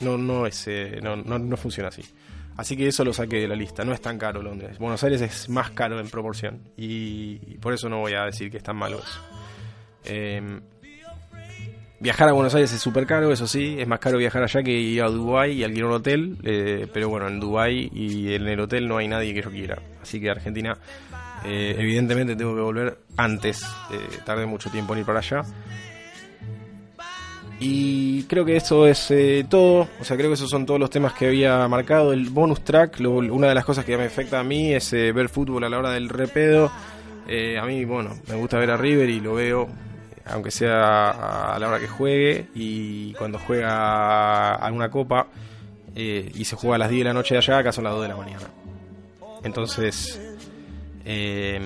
[0.00, 2.04] no, no, es, eh, no, no, no funciona así.
[2.56, 3.84] Así que eso lo saqué de la lista.
[3.84, 4.78] No es tan caro Londres.
[4.78, 6.60] Buenos Aires es más caro en proporción.
[6.76, 9.20] Y, por eso no voy a decir que es tan malo eso.
[10.04, 10.60] Eh,
[12.00, 13.76] viajar a Buenos Aires es súper caro, eso sí.
[13.78, 16.38] Es más caro viajar allá que ir a Dubái y alquilar un hotel.
[16.42, 19.80] eh, pero bueno, en Dubái y en el hotel no hay nadie que yo quiera.
[20.02, 20.76] Así que Argentina,
[21.44, 23.62] eh, evidentemente tengo que volver antes.
[23.90, 25.42] Eh, tardé mucho tiempo en ir para allá.
[27.60, 29.88] Y creo que eso es eh, todo.
[30.00, 32.12] O sea, creo que esos son todos los temas que había marcado.
[32.12, 35.28] El bonus track, una de las cosas que me afecta a mí es eh, ver
[35.28, 36.70] fútbol a la hora del repedo.
[37.60, 39.68] A mí, bueno, me gusta ver a River y lo veo,
[40.24, 42.46] aunque sea a la hora que juegue.
[42.54, 45.26] Y cuando juega alguna copa
[45.94, 48.02] y se juega a las 10 de la noche de allá, acá son las 2
[48.02, 48.46] de la mañana.
[49.44, 50.27] Entonces,
[51.10, 51.58] eh,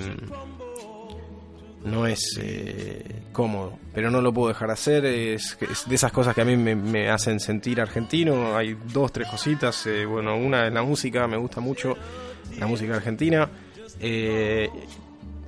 [1.85, 5.05] no es eh, cómodo, pero no lo puedo dejar de hacer.
[5.05, 8.57] Es, de esas cosas que a mí me, me hacen sentir argentino.
[8.57, 9.85] Hay dos, tres cositas.
[9.87, 11.97] eh, bueno, una es la música, me gusta mucho
[12.59, 13.49] la música argentina.
[13.99, 14.69] Eh,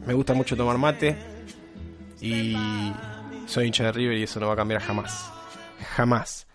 [0.05, 1.17] me gusta mucho tomar mate.
[2.21, 2.57] Y
[3.47, 5.31] soy hincha de River y eso no va a cambiar jamás.
[5.95, 6.47] Jamás.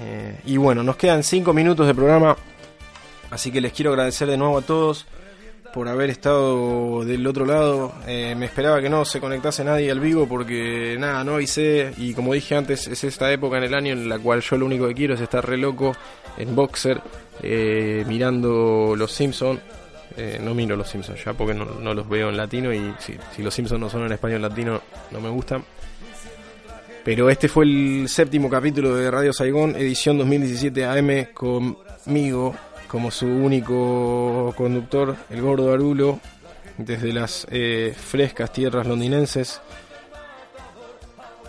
[0.00, 2.36] Eh, y bueno, nos quedan cinco minutos de programa.
[3.30, 5.06] Así que les quiero agradecer de nuevo a todos
[5.76, 7.92] por haber estado del otro lado.
[8.06, 11.92] Eh, me esperaba que no se conectase nadie al vivo porque nada, no avisé.
[11.98, 14.64] Y como dije antes, es esta época en el año en la cual yo lo
[14.64, 15.94] único que quiero es estar re loco
[16.38, 17.02] en boxer
[17.42, 19.60] eh, mirando Los Simpsons.
[20.16, 23.42] Eh, no miro Los Simpsons ya porque no, los veo en latino y si, si
[23.42, 25.62] Los Simpsons no son en español latino no me gustan.
[27.04, 32.54] Pero este fue el séptimo capítulo de Radio Saigón, edición 2017 AM, conmigo
[32.88, 36.20] como su único conductor, el gordo Arulo,
[36.78, 39.60] desde las eh, frescas tierras londinenses,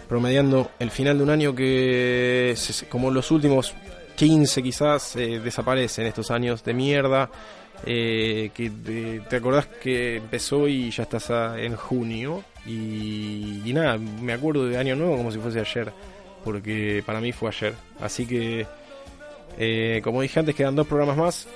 [0.07, 2.55] promediando el final de un año que,
[2.89, 3.73] como los últimos
[4.15, 7.29] 15 quizás, eh, desaparecen estos años de mierda.
[7.85, 13.99] eh, que te, te acordás que empezó y ya estás a- en junio y nada,
[13.99, 15.91] me acuerdo de año nuevo como si fuese ayer
[16.43, 18.65] porque para mí fue ayer así que
[19.57, 21.47] Eh, como dije antes, quedan dos programas más.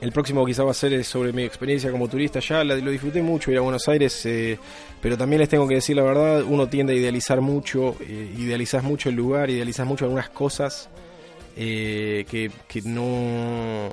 [0.00, 3.22] El próximo quizá va a ser eh, sobre mi experiencia como turista ya, lo disfruté
[3.22, 4.58] mucho ir a Buenos Aires, eh,
[5.00, 9.08] pero también les tengo que decir la verdad, uno tiende a idealizar mucho, idealizas mucho
[9.08, 10.88] el lugar, idealizas mucho algunas cosas
[11.54, 12.50] que,
[12.84, 13.90] no,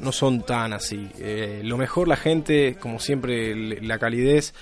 [0.00, 1.08] no son tan así.
[1.64, 4.54] Lo mejor la gente, como siempre, la calidez,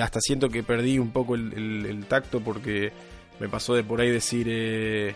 [0.00, 2.92] hasta siento que perdí un poco el tacto porque
[3.38, 5.14] me pasó de por ahí decir...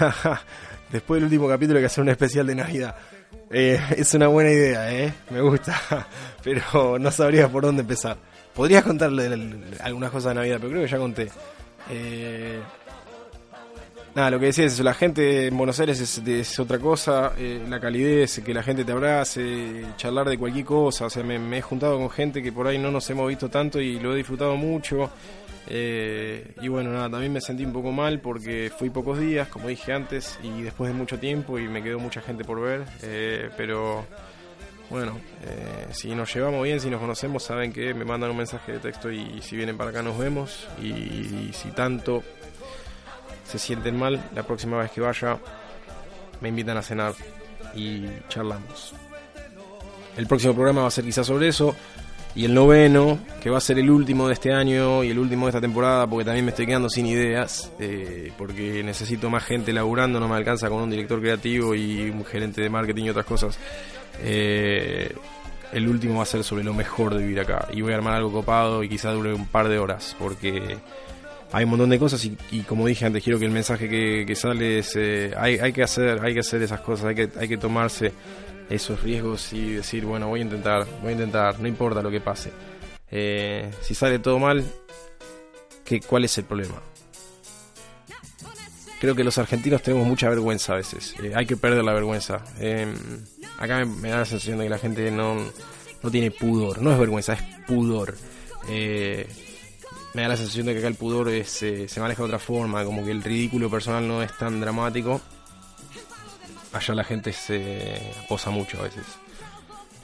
[0.90, 2.94] Después del último capítulo hay que hacer un especial de Navidad.
[3.50, 5.12] Eh, es una buena idea, ¿eh?
[5.30, 6.06] Me gusta.
[6.42, 8.16] Pero no sabría por dónde empezar.
[8.54, 9.28] Podría contarle
[9.80, 11.28] algunas cosas de Navidad, pero creo que ya conté.
[11.90, 12.60] Eh,
[14.14, 14.78] nada, lo que decía es.
[14.80, 17.32] La gente en Buenos Aires es, otra cosa.
[17.38, 21.06] eh, la calidez, que la gente te abrace, charlar de cualquier cosa.
[21.06, 23.80] O sea, me, he juntado con gente que por ahí no nos hemos visto tanto
[23.80, 25.10] y lo he disfrutado mucho.
[25.66, 29.68] Eh, y bueno, nada, también me sentí un poco mal porque fui pocos días, como
[29.68, 32.84] dije antes, y después de mucho tiempo y me quedó mucha gente por ver.
[33.02, 34.04] eh, pero
[34.90, 35.18] bueno,
[35.90, 39.10] si nos llevamos bien, si nos conocemos, saben que me mandan un mensaje de texto
[39.10, 40.68] y, si vienen para acá nos vemos.
[40.80, 42.22] Y si tanto
[43.44, 45.38] se sienten mal, la próxima vez que vaya,
[46.40, 47.14] me invitan a cenar
[47.74, 48.94] y charlamos.
[50.16, 51.74] El próximo programa va a ser quizás sobre eso.
[52.36, 55.46] Y el noveno, que va a ser el último de este año y el último
[55.46, 59.72] de esta temporada, porque también me estoy quedando sin ideas, eh, porque necesito más gente
[59.72, 63.26] laburando, no me alcanza con un director creativo y un gerente de marketing y otras
[63.26, 63.56] cosas.
[64.20, 65.14] Eh,
[65.72, 67.68] el último va a ser sobre lo mejor de vivir acá.
[67.72, 70.76] Y voy a armar algo copado y quizás dure un par de horas, porque
[71.54, 74.80] hay un montón de cosas y, como dije antes, quiero que el mensaje que, sale
[74.80, 77.56] es, eh, hay, hay que hacer, hay que hacer esas cosas, hay que, hay que
[77.56, 78.12] tomarse
[78.68, 82.20] esos riesgos y decir, bueno, voy a intentar, voy a intentar, no importa lo que
[82.20, 82.50] pase.
[83.08, 84.64] Eh, si sale todo mal,
[85.84, 86.82] ¿qué, ¿cuál es el problema?
[89.00, 91.14] Creo que los argentinos tenemos mucha vergüenza a veces.
[91.22, 92.44] Eh, hay que perder la vergüenza.
[92.58, 92.92] Eh,
[93.58, 95.36] acá me, da la sensación de que la gente no,
[96.02, 96.82] no tiene pudor.
[96.82, 98.16] No es vergüenza, es pudor.
[100.14, 102.38] Me da la sensación de que acá el pudor es, eh, se maneja de otra
[102.38, 105.20] forma, como que el ridículo personal no es tan dramático.
[106.72, 109.04] Allá la gente se posa mucho a veces.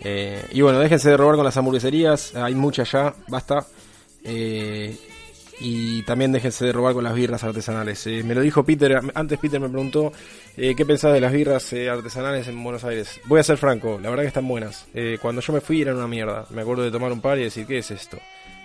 [0.00, 3.66] Eh, y bueno, déjense de robar con las hamburgueserías, hay muchas ya, basta.
[4.24, 4.96] Eh,
[5.60, 8.06] y también déjense de robar con las birras artesanales.
[8.06, 10.12] Eh, me lo dijo Peter, antes Peter me preguntó
[10.56, 13.20] eh, qué pensás de las birras eh, artesanales en Buenos Aires.
[13.26, 14.86] Voy a ser franco, la verdad que están buenas.
[15.20, 16.46] Cuando yo me fui eran una mierda.
[16.50, 18.18] Me acuerdo de tomar un par y decir, ¿qué es esto?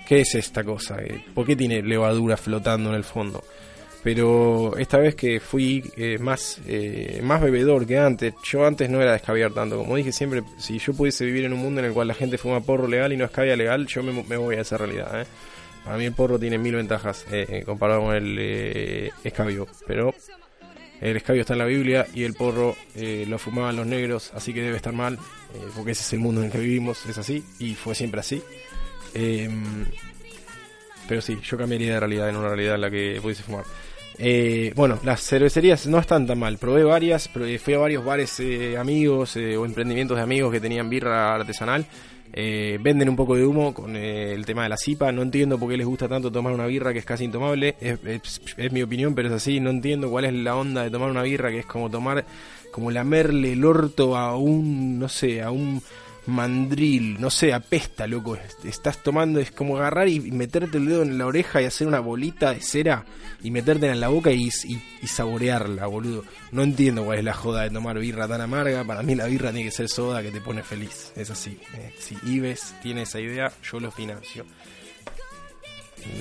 [0.07, 0.97] ¿Qué es esta cosa?
[1.01, 3.43] Eh, ¿Por qué tiene levadura flotando en el fondo?
[4.03, 9.01] Pero esta vez que fui eh, más, eh, más bebedor que antes, yo antes no
[9.01, 9.77] era de escabiar tanto.
[9.79, 12.37] Como dije siempre, si yo pudiese vivir en un mundo en el cual la gente
[12.37, 15.21] fuma porro legal y no escabia legal, yo me, me voy a esa realidad.
[15.21, 15.25] ¿eh?
[15.85, 19.67] Para mí el porro tiene mil ventajas eh, eh, comparado con el escabio.
[19.85, 20.15] Pero
[20.99, 24.51] el escabio está en la Biblia y el porro eh, lo fumaban los negros, así
[24.51, 25.19] que debe estar mal,
[25.75, 28.41] porque ese es el mundo en el que vivimos, es así, y fue siempre así.
[29.15, 29.49] Eh,
[31.07, 33.63] pero sí, yo cambiaría de realidad en una realidad en la que pudiese fumar.
[34.17, 36.57] Eh, bueno, las cervecerías no están tan mal.
[36.57, 40.59] Probé varias, pero fui a varios bares eh, amigos eh, o emprendimientos de amigos que
[40.59, 41.85] tenían birra artesanal.
[42.37, 45.11] Eh, venden un poco de humo con eh, el tema de la cipa.
[45.11, 47.75] No entiendo por qué les gusta tanto tomar una birra que es casi intomable.
[47.79, 49.59] Es, es- es mi opinión, pero es así.
[49.59, 52.25] No entiendo cuál es la onda de tomar una birra que es como tomar,
[52.71, 55.81] como lamerle el orto a un, no sé, a un
[56.27, 58.35] mandril, no sé, apesta, loco.
[58.35, 61.87] Est- Estás tomando, es como agarrar y meterte el dedo en la oreja y hacer
[61.87, 63.05] una bolita de cera
[63.43, 66.23] y metértela en la boca y, y- y saborearla, boludo.
[66.51, 68.83] No entiendo cuál es la joda de tomar birra tan amarga.
[68.83, 71.11] Para mí la birra tiene que ser soda que te pone feliz.
[71.15, 71.59] Es así.
[71.75, 74.45] Eh, si Ives tiene esa idea, yo lo financio.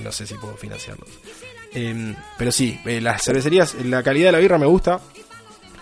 [0.02, 1.06] No sé si puedo financiarlo.
[1.72, 5.00] Em, pero sí, eh, las cervecerías, la calidad de la birra me gusta.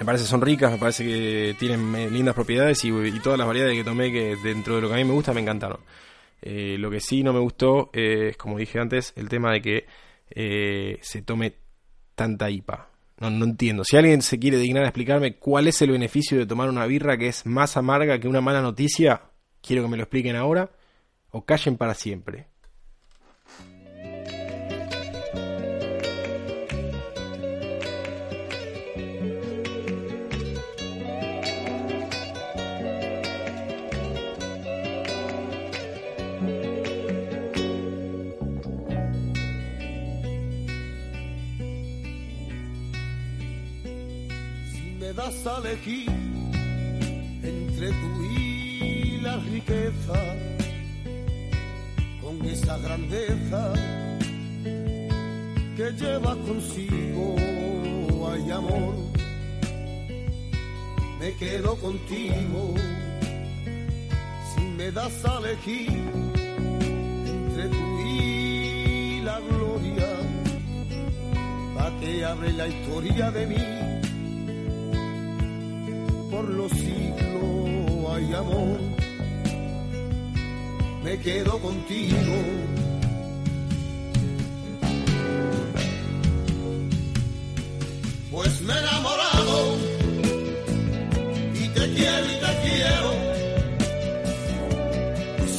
[0.03, 3.77] Me parece son ricas, me parece que tienen lindas propiedades y, y todas las variedades
[3.77, 5.79] que tomé que dentro de lo que a mí me gusta me encantaron.
[6.43, 9.63] Eh, lo que sí no me gustó eh, es, como dije antes, el tema de
[9.63, 9.87] que
[10.31, 11.55] eh, se tome
[12.17, 12.89] tanta IPA.
[13.21, 13.85] No, no entiendo.
[13.85, 17.17] Si alguien se quiere dignar a explicarme cuál es el beneficio de tomar una birra
[17.17, 19.23] que es más amarga que una mala noticia,
[19.61, 20.73] quiero que me lo expliquen ahora
[21.31, 22.49] o callen para siempre.
[45.47, 46.11] A elegir
[47.43, 50.37] entre tú y la riqueza,
[52.21, 53.73] con esa grandeza
[55.77, 57.37] que lleva consigo
[58.31, 59.13] hay amor
[61.23, 62.75] me quedo contigo.
[64.55, 66.01] Si me das a elegir
[67.37, 70.09] entre tú y la gloria,
[71.77, 73.92] pa' que abre la historia de mí.
[76.43, 78.81] Por los siglos hay amor,
[81.05, 82.35] me quedo contigo.
[88.33, 89.77] Pues me he enamorado
[91.55, 93.11] y te quiero y te quiero.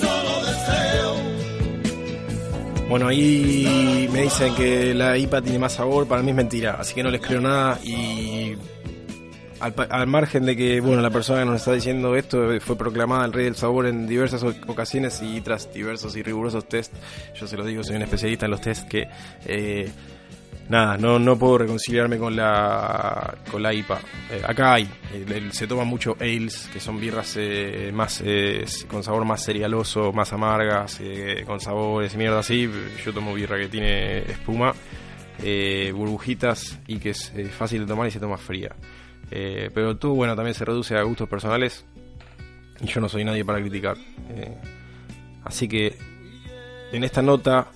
[0.01, 1.15] Solo deseo
[2.89, 6.93] Bueno, ahí me dicen que la IPA tiene más sabor, para mí es mentira, así
[6.93, 8.22] que no les creo nada y
[9.63, 12.77] al, al margen de que, bueno, la persona que nos está diciendo esto eh, fue
[12.77, 16.93] proclamada el rey del sabor en diversas ocasiones y tras diversos y rigurosos test,
[17.35, 19.07] yo se los digo, soy un especialista en los test que...
[19.45, 19.89] eh,
[20.69, 23.99] Nada, no, no puedo reconciliarme con la con la IPA.
[24.31, 24.89] Eh, acá hay,
[25.51, 28.23] se toma mucho ales, que son birras eh, más
[28.87, 31.01] con sabor más cerealoso, más amargas,
[31.45, 32.69] con sabores y mierda así.
[33.03, 34.73] Yo tomo birra que tiene espuma,
[35.93, 38.73] burbujitas y que es fácil de tomar y se toma fría.
[39.31, 41.85] Eh, pero todo bueno también se reduce a gustos personales
[42.81, 43.97] y yo no soy nadie para criticar.
[44.29, 44.55] Eh,
[45.43, 45.95] así que
[46.91, 47.67] en esta nota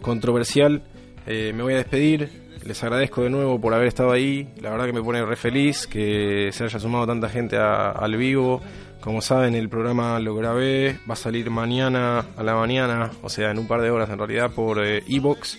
[0.00, 0.82] controversial
[1.26, 2.50] eh, me voy a despedir.
[2.64, 4.48] Les agradezco de nuevo por haber estado ahí.
[4.60, 8.60] La verdad que me pone re feliz que se haya sumado tanta gente al vivo.
[9.00, 10.98] Como saben, el programa lo grabé.
[11.08, 14.18] Va a salir mañana a la mañana, o sea, en un par de horas en
[14.18, 15.58] realidad, por Evox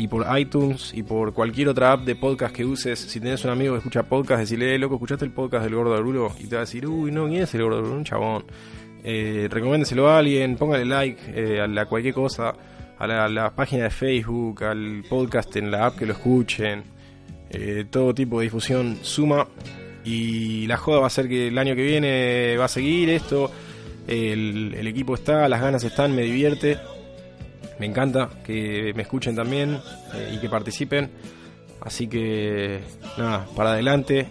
[0.00, 2.98] y por iTunes y por cualquier otra app de podcast que uses.
[2.98, 5.94] Si tenés un amigo que escucha podcast, decirle, eh, loco, ¿escuchaste el podcast del Gordo
[5.94, 6.32] Arulo?
[6.38, 7.96] Y te va a decir, uy, no, ¿quién es el Gordo Arulo?
[7.96, 8.44] Un chabón.
[9.04, 12.54] Eh, recomiéndeselo a alguien, póngale like eh, a la cualquier cosa,
[12.98, 16.82] a la, página de Facebook, al podcast en la app que lo escuchen.
[17.50, 19.48] Eh, todo tipo de difusión suma.
[20.02, 23.50] Y la joda va a ser que el año que viene va a seguir esto.
[24.08, 26.78] El equipo está, las ganas están, me divierte.
[27.80, 29.80] Me encanta que me escuchen también
[30.14, 31.10] eh, y que participen.
[31.80, 32.80] Así que
[33.16, 34.28] nada, para adelante.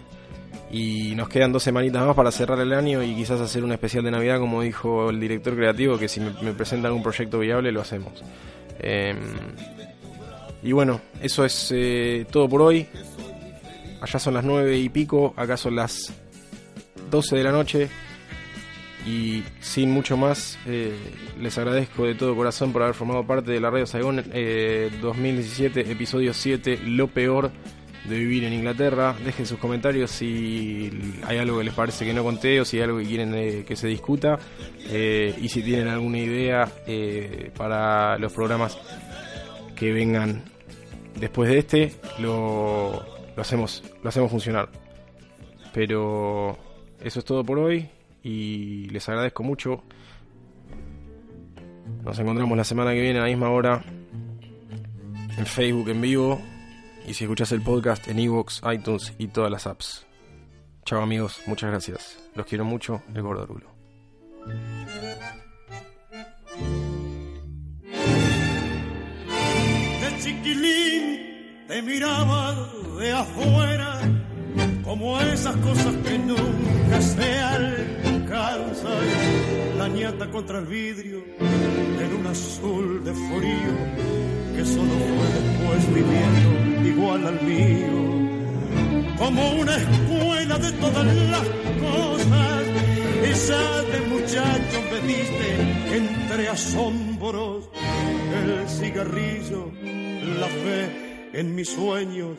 [0.70, 4.04] Y nos quedan dos semanitas más para cerrar el año y quizás hacer un especial
[4.04, 7.72] de Navidad, como dijo el director creativo, que si me, me presentan un proyecto viable
[7.72, 8.22] lo hacemos.
[8.78, 9.18] Em,
[10.62, 12.86] y bueno, eso es eh, todo por hoy.
[14.00, 16.12] Allá son las nueve y pico, acá son las
[17.10, 17.90] 12 de la noche.
[19.06, 20.94] Y sin mucho más, eh,
[21.40, 25.90] les agradezco de todo corazón por haber formado parte de la Radio Saigón eh, 2017,
[25.90, 27.50] episodio 7, Lo peor
[28.04, 29.14] de vivir en Inglaterra.
[29.24, 30.90] Dejen sus comentarios si
[31.26, 33.64] hay algo que les parece que no conté o si hay algo que quieren eh,
[33.66, 34.38] que se discuta.
[34.88, 38.78] Eh, y si tienen alguna idea eh, para los programas
[39.76, 40.42] que vengan
[41.18, 43.02] después de este, lo,
[43.36, 44.68] lo, hacemos, lo hacemos funcionar.
[45.72, 46.58] Pero
[47.00, 47.88] eso es todo por hoy
[48.22, 49.82] y les agradezco mucho.
[52.04, 53.82] Nos encontramos la semana que viene a la misma hora
[55.36, 56.40] en Facebook en vivo
[57.06, 60.06] y si escuchas el podcast en Evox, iTunes y todas las apps.
[60.84, 62.30] Chao amigos, muchas gracias.
[62.34, 63.70] Los quiero mucho, el Gordo Arulo.
[70.00, 74.19] de chiquilín te de afuera
[74.84, 79.06] como esas cosas que nunca se alcanzan
[79.78, 83.72] la ñata contra el vidrio en un azul de frío
[84.56, 88.10] que solo fue después viviendo igual al mío
[89.20, 91.46] como una escuela de todas las
[91.78, 92.62] cosas.
[93.22, 97.68] Esa de muchacho me diste entre asombros
[98.34, 99.70] el cigarrillo,
[100.40, 102.38] la fe en mis sueños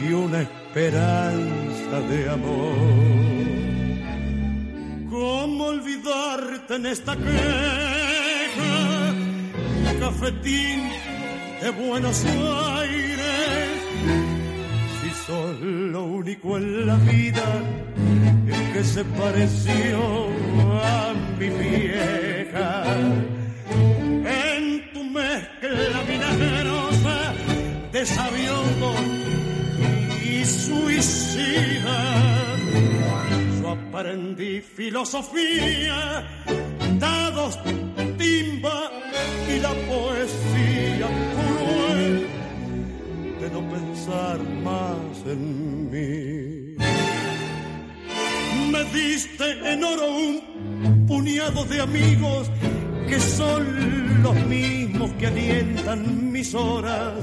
[0.00, 3.18] y una esperanza de amor.
[5.10, 9.14] ¿Cómo olvidarte en esta queja?
[10.00, 10.88] Cafetín
[11.60, 13.18] de Buenos Aires
[15.00, 17.62] si sos lo único en la vida
[18.72, 20.28] que se pareció
[20.82, 22.84] a mi vieja.
[23.70, 27.34] En tu mezcla milagrosa
[27.92, 29.27] de sabiondo
[30.48, 31.98] suicida,
[33.60, 36.26] yo aprendí filosofía,
[36.98, 37.58] dados,
[38.16, 38.90] timba
[39.48, 42.26] y la poesía cruel
[43.40, 46.76] de no pensar más en mí.
[48.72, 52.50] Me diste en oro un puñado de amigos
[53.08, 57.14] que son los mismos que alientan mis horas.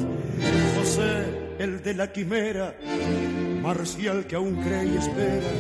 [0.76, 2.76] José, el de la quimera,
[3.62, 5.52] Marcial que aún cree y espera,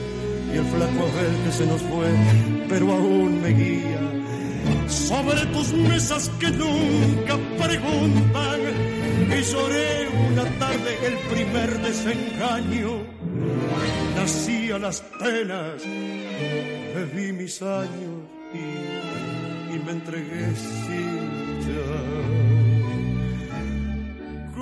[0.53, 2.07] y el flaco aquel que se nos fue,
[2.69, 4.01] pero aún me guía.
[4.87, 8.59] Sobre tus mesas que nunca preguntan,
[9.29, 13.03] y lloré una tarde el primer desengaño.
[14.15, 18.23] Nací a las penas, viví mis años
[18.53, 21.44] y, y me entregué sin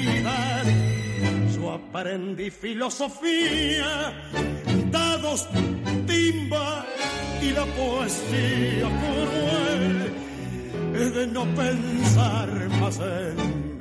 [1.93, 4.13] aprendí filosofía,
[4.91, 5.47] dados,
[6.07, 6.85] timba
[7.41, 10.11] y la poesía cruel
[11.13, 12.47] de no pensar
[12.79, 13.80] más en